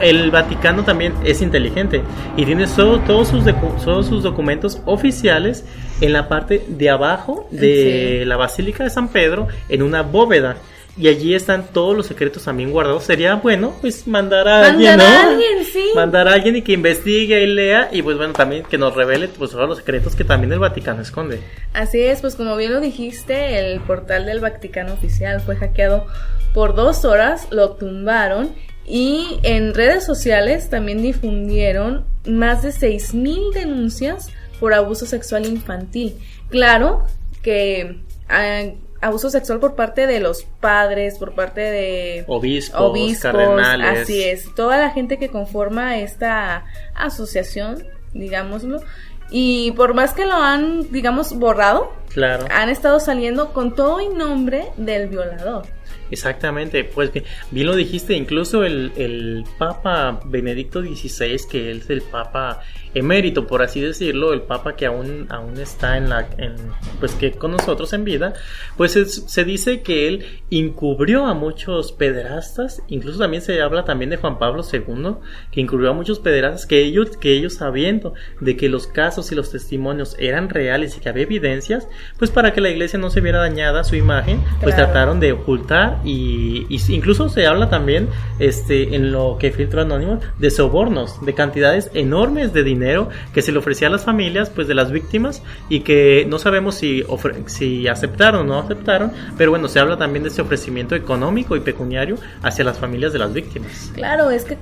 el 0.02 0.32
Vaticano 0.32 0.84
también 0.84 1.14
es 1.24 1.42
inteligente 1.42 2.02
y 2.38 2.46
tiene 2.46 2.68
todo- 2.68 3.00
todos, 3.02 3.28
sus 3.30 3.44
todos 3.84 4.08
sus 4.08 4.24
documentos 4.24 4.82
oficiales 4.86 5.66
en 6.02 6.14
la 6.14 6.28
parte 6.28 6.64
de 6.68 6.90
abajo 6.90 7.48
de 7.52 8.20
Sí. 8.22 8.26
la 8.26 8.38
Basílica 8.38 8.84
de 8.84 8.90
San 8.90 9.08
Pedro 9.10 9.48
en 9.70 9.82
una 9.82 10.02
bóveda. 10.02 10.58
Y 10.98 11.10
allí 11.10 11.36
están 11.36 11.66
todos 11.74 11.94
los 11.94 12.06
secretos 12.06 12.46
también 12.46 12.72
guardados. 12.72 13.04
Sería 13.04 13.36
bueno, 13.36 13.74
pues 13.82 14.08
mandar 14.08 14.48
a 14.48 14.68
alguien, 14.70 14.92
Mandar 14.92 15.10
¿no? 15.10 15.20
a 15.30 15.32
alguien, 15.34 15.66
sí. 15.66 15.84
Mandar 15.94 16.28
a 16.30 16.34
alguien 16.34 16.56
y 16.56 16.62
que 16.62 16.72
investigue 16.72 17.44
y 17.44 17.48
lea. 17.48 17.90
Y 17.92 18.02
pues 18.02 18.16
bueno, 18.16 18.32
también 18.32 18.64
que 18.64 18.78
nos 18.78 18.96
revele 18.96 19.28
pues, 19.28 19.52
todos 19.52 19.68
los 19.68 19.80
secretos 19.80 20.16
que 20.16 20.24
también 20.24 20.54
el 20.54 20.60
Vaticano 20.60 21.02
esconde. 21.02 21.42
Así 21.74 22.00
es, 22.00 22.22
pues 22.22 22.36
como 22.36 22.56
bien 22.56 22.72
lo 22.74 22.80
dijiste, 22.80 23.60
el 23.60 23.82
portal 23.82 24.26
del 24.26 24.40
Vaticano 24.40 24.94
oficial 24.94 25.42
fue 25.42 25.58
hackeado 25.58 26.06
por 26.54 26.76
dos 26.76 27.04
horas, 27.04 27.50
lo 27.52 27.72
tumbaron 27.72 28.52
y 28.88 29.40
en 29.44 29.74
redes 29.74 30.06
sociales 30.06 30.70
también 30.70 31.02
difundieron 31.02 32.06
más 32.28 32.62
de 32.62 32.70
6.000 32.70 33.54
denuncias 33.54 34.30
por 34.60 34.74
abuso 34.74 35.06
sexual 35.06 35.46
infantil. 35.46 36.18
Claro 36.50 37.04
que 37.42 38.00
ah, 38.30 38.62
abuso 39.02 39.30
sexual 39.30 39.60
por 39.60 39.76
parte 39.76 40.08
de 40.08 40.20
los 40.20 40.44
padres, 40.60 41.18
por 41.18 41.34
parte 41.34 41.62
de 41.62 42.24
Obispos, 42.28 43.20
cardenales. 43.20 44.02
así 44.04 44.24
es, 44.24 44.54
toda 44.56 44.78
la 44.78 44.90
gente 44.92 45.18
que 45.18 45.30
conforma 45.30 45.98
esta 46.00 46.66
asociación, 46.96 47.84
digámoslo, 48.14 48.82
y 49.30 49.72
por 49.72 49.94
más 49.94 50.14
que 50.14 50.26
lo 50.26 50.34
han, 50.36 50.92
digamos, 50.92 51.34
borrado, 51.38 51.92
Claro. 52.14 52.46
han 52.52 52.70
estado 52.70 53.00
saliendo 53.00 53.52
con 53.54 53.76
todo 53.76 54.00
y 54.00 54.10
nombre 54.10 54.66
del 54.78 55.08
violador. 55.08 55.66
Exactamente, 56.12 56.84
pues 56.84 57.12
bien, 57.12 57.66
lo 57.66 57.76
dijiste, 57.76 58.14
incluso 58.14 58.64
el, 58.64 58.92
el 58.96 59.44
Papa 59.58 60.20
Benedicto 60.26 60.82
XVI, 60.82 61.38
que 61.50 61.72
es 61.72 61.90
el 61.90 62.02
Papa 62.04 62.62
emérito, 62.96 63.46
por 63.46 63.62
así 63.62 63.80
decirlo, 63.82 64.34
el 64.34 64.42
Papa 64.42 64.76
que 64.76 64.88
aún, 64.88 65.28
aún 65.30 65.60
está 65.60 65.98
en 65.98 66.10
la, 66.10 66.28
en, 66.38 66.56
pues 67.00 67.14
que 67.14 67.34
con 67.34 67.52
nosotros 67.52 67.94
en 67.94 68.04
vida, 68.04 68.34
pues 68.78 68.96
es- 68.96 69.26
se 69.28 69.44
dice 69.44 69.82
que 69.82 70.08
él 70.08 70.26
encubrió 70.50 71.26
a 71.26 71.34
muchos 71.34 71.92
pederastas, 71.92 72.82
incluso 72.88 73.20
también 73.20 73.44
se 73.44 73.62
habla 73.62 73.86
también 73.86 74.10
de 74.10 74.18
Juan 74.18 74.40
Pablo 74.40 74.64
II, 74.72 75.16
que 75.52 75.62
encubrió 75.62 75.90
a 75.92 75.94
muchos 75.94 76.20
pederastas, 76.20 76.66
que 76.66 76.82
ellos, 76.84 77.18
que 77.18 77.34
ellos 77.34 77.56
sabiendo 77.56 78.14
de 78.40 78.56
que 78.56 78.70
los 78.70 78.88
casos 78.88 79.32
y 79.32 79.36
los 79.36 79.52
testimonios 79.52 80.16
eran 80.18 80.50
reales 80.50 80.96
y 80.98 81.02
que 81.02 81.10
había 81.10 81.24
evidencias, 81.24 81.88
pues 82.18 82.32
para 82.32 82.54
que 82.54 82.62
la 82.62 82.70
iglesia 82.70 82.98
no 82.98 83.10
se 83.10 83.22
viera 83.22 83.40
dañada 83.40 83.84
su 83.84 83.96
imagen, 83.96 84.42
pues 84.62 84.74
Claro. 84.76 84.92
trataron 84.92 85.20
de 85.20 85.34
ocultar 85.34 86.00
y, 86.06 86.66
y 86.70 86.80
incluso 86.94 87.28
se 87.30 87.46
habla 87.46 87.70
también 87.70 88.08
este 88.40 88.96
en 88.96 89.12
lo 89.12 89.38
que 89.40 89.52
filtró 89.52 89.82
Anónimo 89.82 90.20
de 90.40 90.50
sobornos, 90.50 91.24
de 91.26 91.34
cantidades 91.34 91.92
enormes 91.94 92.54
de 92.54 92.64
dinero 92.64 92.85
que 93.34 93.42
se 93.42 93.52
le 93.52 93.60
ofrecía 93.60 93.88
a 93.88 93.92
las 93.92 94.04
familias 94.04 94.50
pues 94.50 94.68
de 94.68 94.76
las 94.76 94.92
víctimas 94.92 95.42
y 95.70 95.82
que 95.82 96.26
no 96.28 96.40
sabemos 96.40 96.76
si, 96.76 97.04
si 97.48 97.88
aceptaron 97.88 98.42
o 98.42 98.44
no 98.44 98.60
aceptaron, 98.60 99.12
pero 99.38 99.52
bueno, 99.52 99.68
se 99.68 99.80
habla 99.80 99.98
también 99.98 100.24
de 100.24 100.30
ese 100.30 100.42
ofrecimiento 100.42 100.96
económico 100.96 101.56
y 101.56 101.60
pecuniario 101.60 102.18
hacia 102.42 102.66
las 102.66 102.78
familias 102.78 103.14
de 103.14 103.20
las 103.20 103.34
víctimas. 103.34 103.92
Claro, 103.94 104.30
es 104.32 104.46
que, 104.46 104.58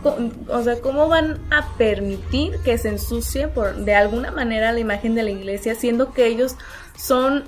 o 0.47 0.63
sea, 0.63 0.79
¿cómo 0.81 1.07
van 1.07 1.39
a 1.51 1.67
permitir 1.77 2.57
que 2.63 2.77
se 2.77 2.89
ensucie 2.89 3.47
por, 3.47 3.75
de 3.75 3.95
alguna 3.95 4.31
manera 4.31 4.71
la 4.71 4.79
imagen 4.79 5.15
de 5.15 5.23
la 5.23 5.31
iglesia, 5.31 5.75
siendo 5.75 6.13
que 6.13 6.27
ellos 6.27 6.55
son 6.95 7.43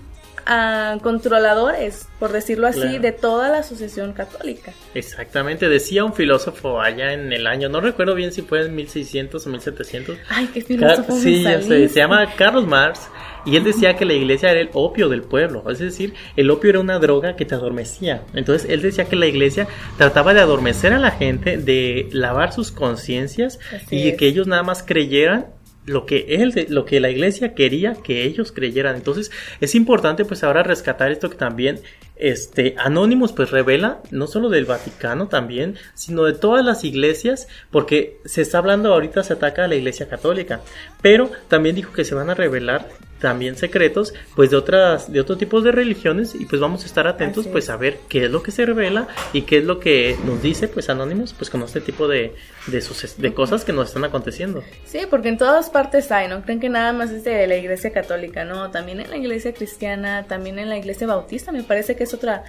controladores, 1.01 2.07
por 2.19 2.31
decirlo 2.31 2.67
así, 2.67 2.79
Claro. 2.81 2.99
de 3.01 3.11
toda 3.11 3.49
la 3.49 3.59
asociación 3.59 4.13
católica? 4.13 4.73
Exactamente, 4.93 5.67
decía 5.69 6.03
un 6.03 6.13
filósofo 6.13 6.79
allá 6.81 7.13
en 7.13 7.33
el 7.33 7.47
año, 7.47 7.69
no 7.69 7.81
recuerdo 7.81 8.15
bien 8.15 8.31
si 8.31 8.41
fue 8.41 8.65
en 8.65 8.75
1600 8.75 9.45
o 9.45 9.49
1700, 9.49 10.17
Ay, 10.29 10.47
qué 10.53 10.61
filósofo 10.61 11.13
Sí, 11.13 11.43
sé, 11.43 11.89
se 11.89 11.95
llama 11.99 12.33
Carlos 12.35 12.65
Marx 12.67 13.09
y 13.45 13.55
él 13.57 13.63
decía 13.63 13.95
que 13.95 14.05
la 14.05 14.13
iglesia 14.13 14.49
era 14.51 14.59
el 14.59 14.69
opio 14.73 15.07
del 15.09 15.21
pueblo, 15.21 15.63
es 15.69 15.79
decir, 15.79 16.13
el 16.35 16.49
opio 16.49 16.71
era 16.71 16.79
una 16.79 16.97
droga 16.99 17.35
que 17.35 17.45
te 17.45 17.53
adormecía. 17.55 18.23
Entonces 18.33 18.69
él 18.69 18.81
decía 18.81 19.05
que 19.05 19.15
la 19.15 19.27
iglesia 19.27 19.67
trataba 19.97 20.33
de 20.33 20.41
adormecer 20.41 20.93
a 20.93 20.99
la 20.99 21.11
gente, 21.11 21.57
de 21.57 22.09
lavar 22.11 22.53
sus 22.53 22.71
conciencias 22.71 23.59
y 23.91 24.09
es. 24.09 24.17
que 24.17 24.27
ellos 24.27 24.47
nada 24.47 24.63
más 24.63 24.81
creyeran 24.83 25.47
lo 25.85 26.05
que 26.05 26.65
lo 26.69 26.85
que 26.85 26.99
la 26.99 27.09
iglesia 27.09 27.53
quería 27.53 27.93
que 27.93 28.23
ellos 28.23 28.51
creyeran. 28.51 28.95
Entonces, 28.95 29.31
es 29.61 29.75
importante 29.75 30.25
pues 30.25 30.43
ahora 30.43 30.63
rescatar 30.63 31.11
esto 31.11 31.29
que 31.29 31.37
también 31.37 31.79
este 32.15 32.75
Anonymous 32.77 33.33
pues 33.33 33.51
revela 33.51 34.01
no 34.11 34.27
solo 34.27 34.49
del 34.49 34.65
Vaticano 34.65 35.27
también, 35.27 35.75
sino 35.93 36.23
de 36.23 36.33
todas 36.33 36.63
las 36.65 36.83
iglesias, 36.83 37.47
porque 37.71 38.19
se 38.25 38.41
está 38.41 38.59
hablando 38.59 38.93
ahorita 38.93 39.23
se 39.23 39.33
ataca 39.33 39.65
a 39.65 39.67
la 39.67 39.75
Iglesia 39.75 40.07
Católica, 40.07 40.61
pero 41.01 41.29
también 41.47 41.75
dijo 41.75 41.93
que 41.93 42.05
se 42.05 42.15
van 42.15 42.29
a 42.29 42.35
revelar 42.35 42.87
también 43.19 43.55
secretos 43.55 44.13
pues 44.35 44.51
de 44.51 44.57
otras 44.57 45.11
de 45.11 45.21
otros 45.21 45.39
tipos 45.39 45.63
de 45.63 45.71
religiones 45.71 46.35
y 46.35 46.45
pues 46.45 46.61
vamos 46.61 46.83
a 46.83 46.85
estar 46.85 47.07
atentos 47.07 47.47
pues 47.47 47.69
a 47.69 47.77
ver 47.77 47.97
qué 48.09 48.25
es 48.25 48.31
lo 48.31 48.43
que 48.43 48.51
se 48.51 48.65
revela 48.65 49.07
y 49.31 49.43
qué 49.43 49.59
es 49.59 49.63
lo 49.63 49.79
que 49.79 50.17
nos 50.25 50.41
dice 50.41 50.67
pues 50.67 50.89
Anonymous 50.89 51.33
pues 51.33 51.49
con 51.49 51.63
este 51.63 51.81
tipo 51.81 52.07
de 52.07 52.35
de, 52.67 52.83
de 53.17 53.33
cosas 53.33 53.63
que 53.63 53.73
nos 53.73 53.89
están 53.89 54.03
aconteciendo. 54.05 54.63
Sí, 54.85 55.01
porque 55.09 55.29
en 55.29 55.37
todas 55.37 55.69
partes 55.69 56.11
hay, 56.11 56.27
no 56.27 56.41
creen 56.41 56.59
que 56.59 56.69
nada 56.69 56.93
más 56.93 57.11
es 57.11 57.23
de 57.23 57.45
la 57.47 57.55
Iglesia 57.55 57.91
Católica, 57.91 58.43
no, 58.43 58.71
también 58.71 58.99
en 58.99 59.09
la 59.09 59.17
Iglesia 59.17 59.53
Cristiana, 59.53 60.25
también 60.27 60.59
en 60.59 60.69
la 60.69 60.77
Iglesia 60.77 61.07
Bautista, 61.07 61.51
me 61.51 61.63
parece 61.63 61.95
que 61.95 62.04
es 62.05 62.13
otra 62.13 62.45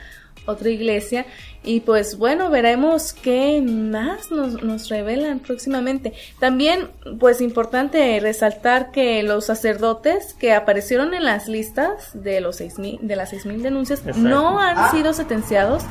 otra 0.46 0.70
iglesia. 0.70 1.26
Y 1.62 1.80
pues 1.80 2.16
bueno, 2.16 2.48
veremos 2.50 3.12
qué 3.12 3.60
más 3.60 4.30
nos, 4.30 4.62
nos 4.62 4.88
revelan 4.88 5.40
próximamente. 5.40 6.12
También, 6.38 6.90
pues 7.18 7.40
importante 7.40 8.18
resaltar 8.20 8.92
que 8.92 9.22
los 9.22 9.46
sacerdotes 9.46 10.34
que 10.34 10.54
aparecieron 10.54 11.12
en 11.12 11.24
las 11.24 11.48
listas 11.48 12.10
de 12.14 12.40
los 12.40 12.56
seis 12.56 12.78
mil, 12.78 12.98
de 13.02 13.16
las 13.16 13.32
6.000 13.32 13.62
denuncias 13.62 14.04
no 14.16 14.60
han 14.60 14.78
ah. 14.78 14.90
sido 14.92 15.12
sentenciados 15.12 15.82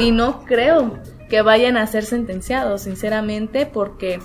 y 0.00 0.10
no 0.10 0.44
creo 0.44 0.98
que 1.28 1.42
vayan 1.42 1.76
a 1.76 1.86
ser 1.86 2.04
sentenciados, 2.04 2.82
sinceramente, 2.82 3.64
porque 3.64 4.18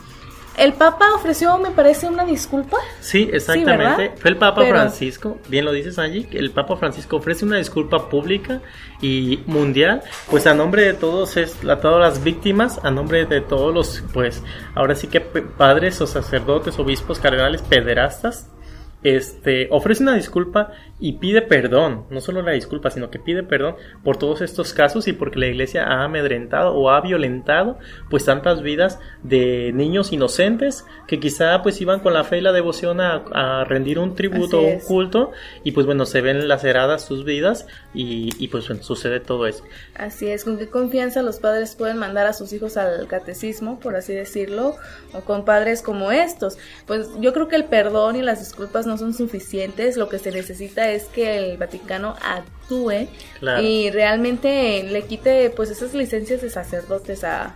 el 0.58 0.74
Papa 0.74 1.14
ofreció, 1.16 1.58
me 1.58 1.72
parece, 1.72 2.08
una 2.08 2.26
disculpa. 2.26 2.78
Sí, 3.00 3.30
exactamente. 3.32 4.14
Fue 4.18 4.32
el 4.32 4.38
Papa 4.38 4.66
Francisco, 4.66 5.38
bien 5.48 5.66
lo 5.66 5.72
dices 5.72 6.00
allí, 6.00 6.28
el 6.32 6.52
Papa 6.52 6.78
Francisco 6.78 7.18
ofrece 7.18 7.46
una 7.46 7.58
disculpa 7.58 8.10
pública 8.10 8.62
y 9.02 9.42
mundial, 9.46 10.02
pues 10.30 10.48
a 10.48 10.54
nombre 10.54 10.84
de 10.84 10.94
todos 10.94 11.38
es, 11.38 11.64
a 11.66 11.80
todas 11.80 12.00
las 12.00 12.24
víctimas, 12.24 12.80
a 12.84 12.92
nombre 12.92 13.26
de 13.26 13.42
todos 13.42 13.74
los, 13.74 14.04
pues, 14.14 14.44
ahora 14.74 14.96
sí 14.96 15.08
que 15.08 15.22
padres 15.22 16.00
o 16.02 16.08
sacerdotes, 16.08 16.80
obispos, 16.80 17.20
cardenales, 17.20 17.62
pederastas, 17.62 18.50
este, 19.06 19.68
ofrece 19.70 20.02
una 20.02 20.16
disculpa 20.16 20.72
y 21.00 21.14
pide 21.14 21.44
perdón, 21.44 22.06
no 22.10 22.22
solo 22.22 22.42
la 22.42 22.54
disculpa, 22.54 22.90
sino 22.90 23.12
que 23.12 23.20
pide 23.20 23.44
perdón 23.44 23.76
por 24.04 24.18
todos 24.18 24.42
estos 24.42 24.74
casos 24.74 25.08
y 25.08 25.14
porque 25.14 25.38
la 25.38 25.46
iglesia 25.46 25.84
ha 25.84 26.04
amedrentado 26.04 26.74
o 26.74 26.90
ha 26.90 27.02
violentado 27.02 27.78
pues 28.10 28.26
tantas 28.26 28.64
vidas 28.64 28.98
de 29.22 29.72
niños 29.76 30.12
inocentes 30.12 30.86
que 31.08 31.20
quizá 31.20 31.62
pues 31.62 31.80
iban 31.82 32.00
con 32.00 32.14
la 32.14 32.24
fe 32.24 32.40
y 32.40 32.42
la 32.42 32.52
devoción 32.52 33.00
a, 33.00 33.64
rendir 33.66 34.00
un 34.00 34.16
tributo 34.16 34.62
o 34.62 34.68
un 34.68 34.80
culto 34.80 35.32
y 35.64 35.72
pues 35.72 35.86
bueno 35.86 36.08
se 36.08 36.22
ven 36.22 36.48
laceradas 36.48 37.06
sus 37.06 37.26
vidas 37.26 37.68
y, 37.94 38.32
y 38.44 38.48
pues 38.48 38.68
bueno, 38.68 38.82
sucede 38.82 39.20
todo 39.20 39.46
eso. 39.46 39.64
Así 39.96 40.28
es, 40.28 40.44
con 40.44 40.58
qué 40.58 40.68
confianza 40.68 41.22
los 41.22 41.40
padres 41.40 41.76
pueden 41.76 41.98
mandar 41.98 42.26
a 42.26 42.34
sus 42.34 42.54
hijos 42.54 42.76
al 42.76 43.06
catecismo, 43.08 43.80
por 43.80 43.96
así 43.96 44.14
decirlo, 44.14 44.78
o 45.14 45.22
con 45.22 45.46
padres 45.46 45.84
como 45.84 46.12
estos. 46.12 46.58
Pues 46.88 47.10
yo 47.20 47.34
creo 47.34 47.48
que 47.48 47.56
el 47.56 47.66
perdón 47.66 48.16
y 48.16 48.24
las 48.24 48.40
disculpas 48.40 48.88
no 48.88 48.95
son 48.98 49.14
suficientes, 49.14 49.98
lo 49.98 50.10
que 50.10 50.20
se 50.20 50.32
necesita 50.32 50.92
es 50.92 51.06
que 51.06 51.38
el 51.38 51.58
Vaticano 51.58 52.16
actúe 52.22 53.08
y 53.62 53.90
realmente 53.92 54.84
le 54.84 55.04
quite 55.04 55.50
pues 55.50 55.70
esas 55.70 55.94
licencias 55.94 56.42
de 56.42 56.50
sacerdotes 56.50 57.24
a 57.24 57.54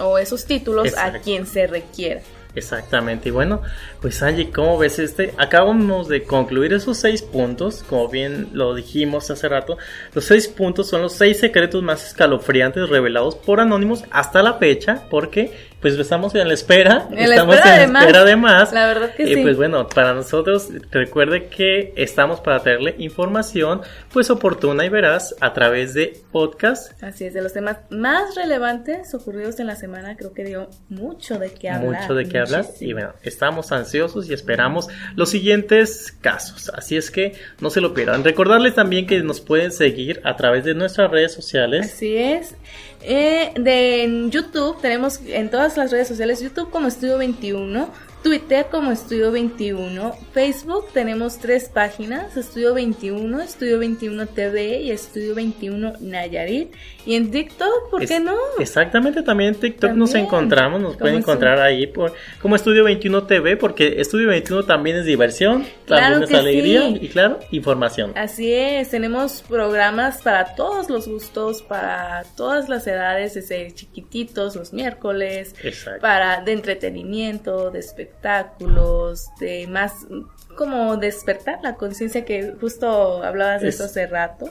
o 0.00 0.18
esos 0.18 0.44
títulos 0.44 0.96
a 0.96 1.18
quien 1.20 1.46
se 1.46 1.66
requiera. 1.66 2.20
Exactamente, 2.56 3.30
y 3.30 3.32
bueno, 3.32 3.62
pues 4.04 4.22
Angie, 4.22 4.50
¿cómo 4.50 4.76
ves 4.76 4.98
este? 4.98 5.32
Acabamos 5.38 6.08
de 6.08 6.24
concluir 6.24 6.74
esos 6.74 6.98
seis 6.98 7.22
puntos, 7.22 7.82
como 7.88 8.06
bien 8.06 8.48
lo 8.52 8.74
dijimos 8.74 9.30
hace 9.30 9.48
rato. 9.48 9.78
Los 10.12 10.26
seis 10.26 10.46
puntos 10.46 10.90
son 10.90 11.00
los 11.00 11.14
seis 11.14 11.40
secretos 11.40 11.82
más 11.82 12.08
escalofriantes 12.08 12.90
revelados 12.90 13.34
por 13.34 13.60
Anónimos 13.60 14.04
hasta 14.10 14.42
la 14.42 14.58
fecha, 14.58 15.04
porque 15.08 15.52
pues 15.80 15.98
estamos 15.98 16.34
en 16.34 16.48
la 16.48 16.54
espera, 16.54 17.08
estamos 17.16 17.56
en 17.56 17.92
la 17.92 18.00
espera 18.00 18.24
de 18.24 18.36
más. 18.36 18.72
La 18.74 18.86
verdad 18.86 19.14
que 19.14 19.22
y 19.22 19.42
pues 19.42 19.56
bueno, 19.56 19.86
para 19.88 20.12
nosotros 20.12 20.68
recuerde 20.90 21.48
que 21.48 21.94
estamos 21.96 22.40
para 22.40 22.60
traerle 22.60 22.94
información 22.98 23.80
pues 24.12 24.28
oportuna 24.28 24.84
y 24.84 24.90
veraz 24.90 25.34
a 25.40 25.54
través 25.54 25.94
de 25.94 26.20
podcast. 26.30 27.02
Así 27.02 27.24
es, 27.24 27.32
de 27.32 27.40
los 27.40 27.54
temas 27.54 27.78
más 27.88 28.34
relevantes 28.34 29.14
ocurridos 29.14 29.60
en 29.60 29.66
la 29.66 29.76
semana, 29.76 30.16
creo 30.16 30.34
que 30.34 30.44
dio 30.44 30.68
mucho 30.90 31.38
de 31.38 31.52
qué 31.52 31.70
hablar. 31.70 32.02
Mucho 32.02 32.14
de 32.14 32.28
qué 32.28 32.38
hablar 32.38 32.66
y 32.80 32.92
bueno, 32.92 33.12
estamos 33.22 33.72
ansiosos 33.72 33.93
y 34.28 34.32
esperamos 34.32 34.88
los 35.14 35.30
siguientes 35.30 36.16
casos. 36.20 36.70
Así 36.70 36.96
es 36.96 37.10
que 37.10 37.34
no 37.60 37.70
se 37.70 37.80
lo 37.80 37.94
pierdan. 37.94 38.24
Recordarles 38.24 38.74
también 38.74 39.06
que 39.06 39.22
nos 39.22 39.40
pueden 39.40 39.72
seguir 39.72 40.20
a 40.24 40.36
través 40.36 40.64
de 40.64 40.74
nuestras 40.74 41.10
redes 41.10 41.32
sociales. 41.32 41.92
Así 41.94 42.16
es. 42.16 42.54
Eh, 43.02 43.52
de 43.56 44.04
en 44.04 44.30
YouTube 44.30 44.80
tenemos 44.80 45.20
en 45.26 45.50
todas 45.50 45.76
las 45.76 45.90
redes 45.90 46.08
sociales 46.08 46.40
YouTube 46.40 46.70
como 46.70 46.88
Estudio 46.88 47.18
21 47.18 47.90
Twitter 48.24 48.68
como 48.70 48.90
Estudio 48.90 49.30
21, 49.30 50.16
Facebook 50.32 50.86
tenemos 50.94 51.38
tres 51.38 51.68
páginas, 51.68 52.34
Estudio 52.38 52.72
21, 52.72 53.42
Estudio 53.42 53.78
21 53.78 54.26
TV 54.28 54.80
y 54.80 54.90
Estudio 54.92 55.34
21 55.34 55.92
Nayarit. 56.00 56.72
Y 57.04 57.16
en 57.16 57.30
TikTok, 57.30 57.90
¿por 57.90 58.06
qué 58.06 58.20
no? 58.20 58.34
Exactamente, 58.58 59.22
también 59.22 59.52
en 59.52 59.60
TikTok 59.60 59.92
nos 59.92 60.14
encontramos, 60.14 60.80
nos 60.80 60.96
pueden 60.96 61.16
encontrar 61.16 61.60
ahí 61.60 61.86
por, 61.86 62.14
como 62.40 62.56
Estudio 62.56 62.84
21 62.84 63.24
TV, 63.24 63.58
porque 63.58 64.00
Estudio 64.00 64.28
21 64.28 64.64
también 64.64 64.96
es 64.96 65.04
diversión, 65.04 65.66
también 65.86 66.22
es 66.22 66.32
alegría 66.32 66.88
y 66.88 67.08
claro, 67.08 67.40
información. 67.50 68.12
Así 68.16 68.50
es, 68.50 68.88
tenemos 68.88 69.42
programas 69.46 70.22
para 70.22 70.54
todos 70.54 70.88
los 70.88 71.06
gustos, 71.06 71.60
para 71.60 72.24
todas 72.38 72.70
las 72.70 72.86
edades, 72.86 73.34
desde 73.34 73.70
chiquititos 73.74 74.56
los 74.56 74.72
miércoles, 74.72 75.54
para 76.00 76.40
de 76.40 76.52
entretenimiento, 76.52 77.70
de 77.70 77.80
espectáculos 77.80 78.13
espectáculos, 78.14 79.30
de 79.38 79.66
más 79.66 80.06
como 80.56 80.96
despertar 80.96 81.58
la 81.62 81.74
conciencia 81.74 82.24
que 82.24 82.54
justo 82.60 83.22
hablabas 83.22 83.62
de 83.62 83.68
eso 83.68 83.84
hace 83.84 84.06
rato. 84.06 84.50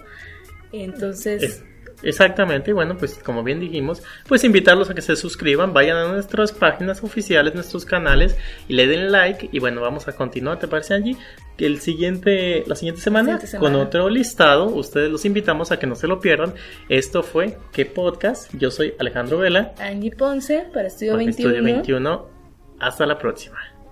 Entonces... 0.71 1.63
Exactamente, 2.01 2.73
bueno, 2.73 2.97
pues 2.97 3.17
como 3.23 3.43
bien 3.43 3.61
dijimos, 3.61 4.03
pues 4.27 4.43
invitarlos 4.43 4.89
a 4.89 4.93
que 4.93 5.01
se 5.01 5.15
suscriban, 5.15 5.71
vayan 5.71 5.95
a 5.95 6.11
nuestras 6.11 6.51
páginas 6.51 7.01
oficiales, 7.01 7.55
nuestros 7.55 7.85
canales 7.85 8.35
y 8.67 8.73
le 8.73 8.87
den 8.87 9.09
like 9.09 9.47
y 9.49 9.59
bueno, 9.59 9.79
vamos 9.79 10.09
a 10.09 10.11
continuar, 10.11 10.59
¿te 10.59 10.67
parece 10.67 10.95
allí? 10.95 11.15
El 11.57 11.79
siguiente, 11.79 12.65
la 12.67 12.75
siguiente 12.75 12.99
semana, 12.99 13.39
con 13.57 13.75
otro 13.75 14.09
listado, 14.09 14.65
ustedes 14.65 15.09
los 15.09 15.23
invitamos 15.23 15.71
a 15.71 15.79
que 15.79 15.87
no 15.87 15.95
se 15.95 16.07
lo 16.07 16.19
pierdan. 16.19 16.53
Esto 16.89 17.23
fue 17.23 17.57
¿Qué 17.71 17.85
podcast? 17.85 18.53
Yo 18.53 18.69
soy 18.69 18.95
Alejandro 18.99 19.37
Vela. 19.37 19.73
Angie 19.79 20.11
Ponce 20.11 20.65
para 20.73 20.89
Estudio 20.89 21.15
21. 21.15 21.29
Estudio 21.29 21.63
21 21.63 22.32
hasta 22.79 23.05
la 23.05 23.17
próxima. 23.17 23.57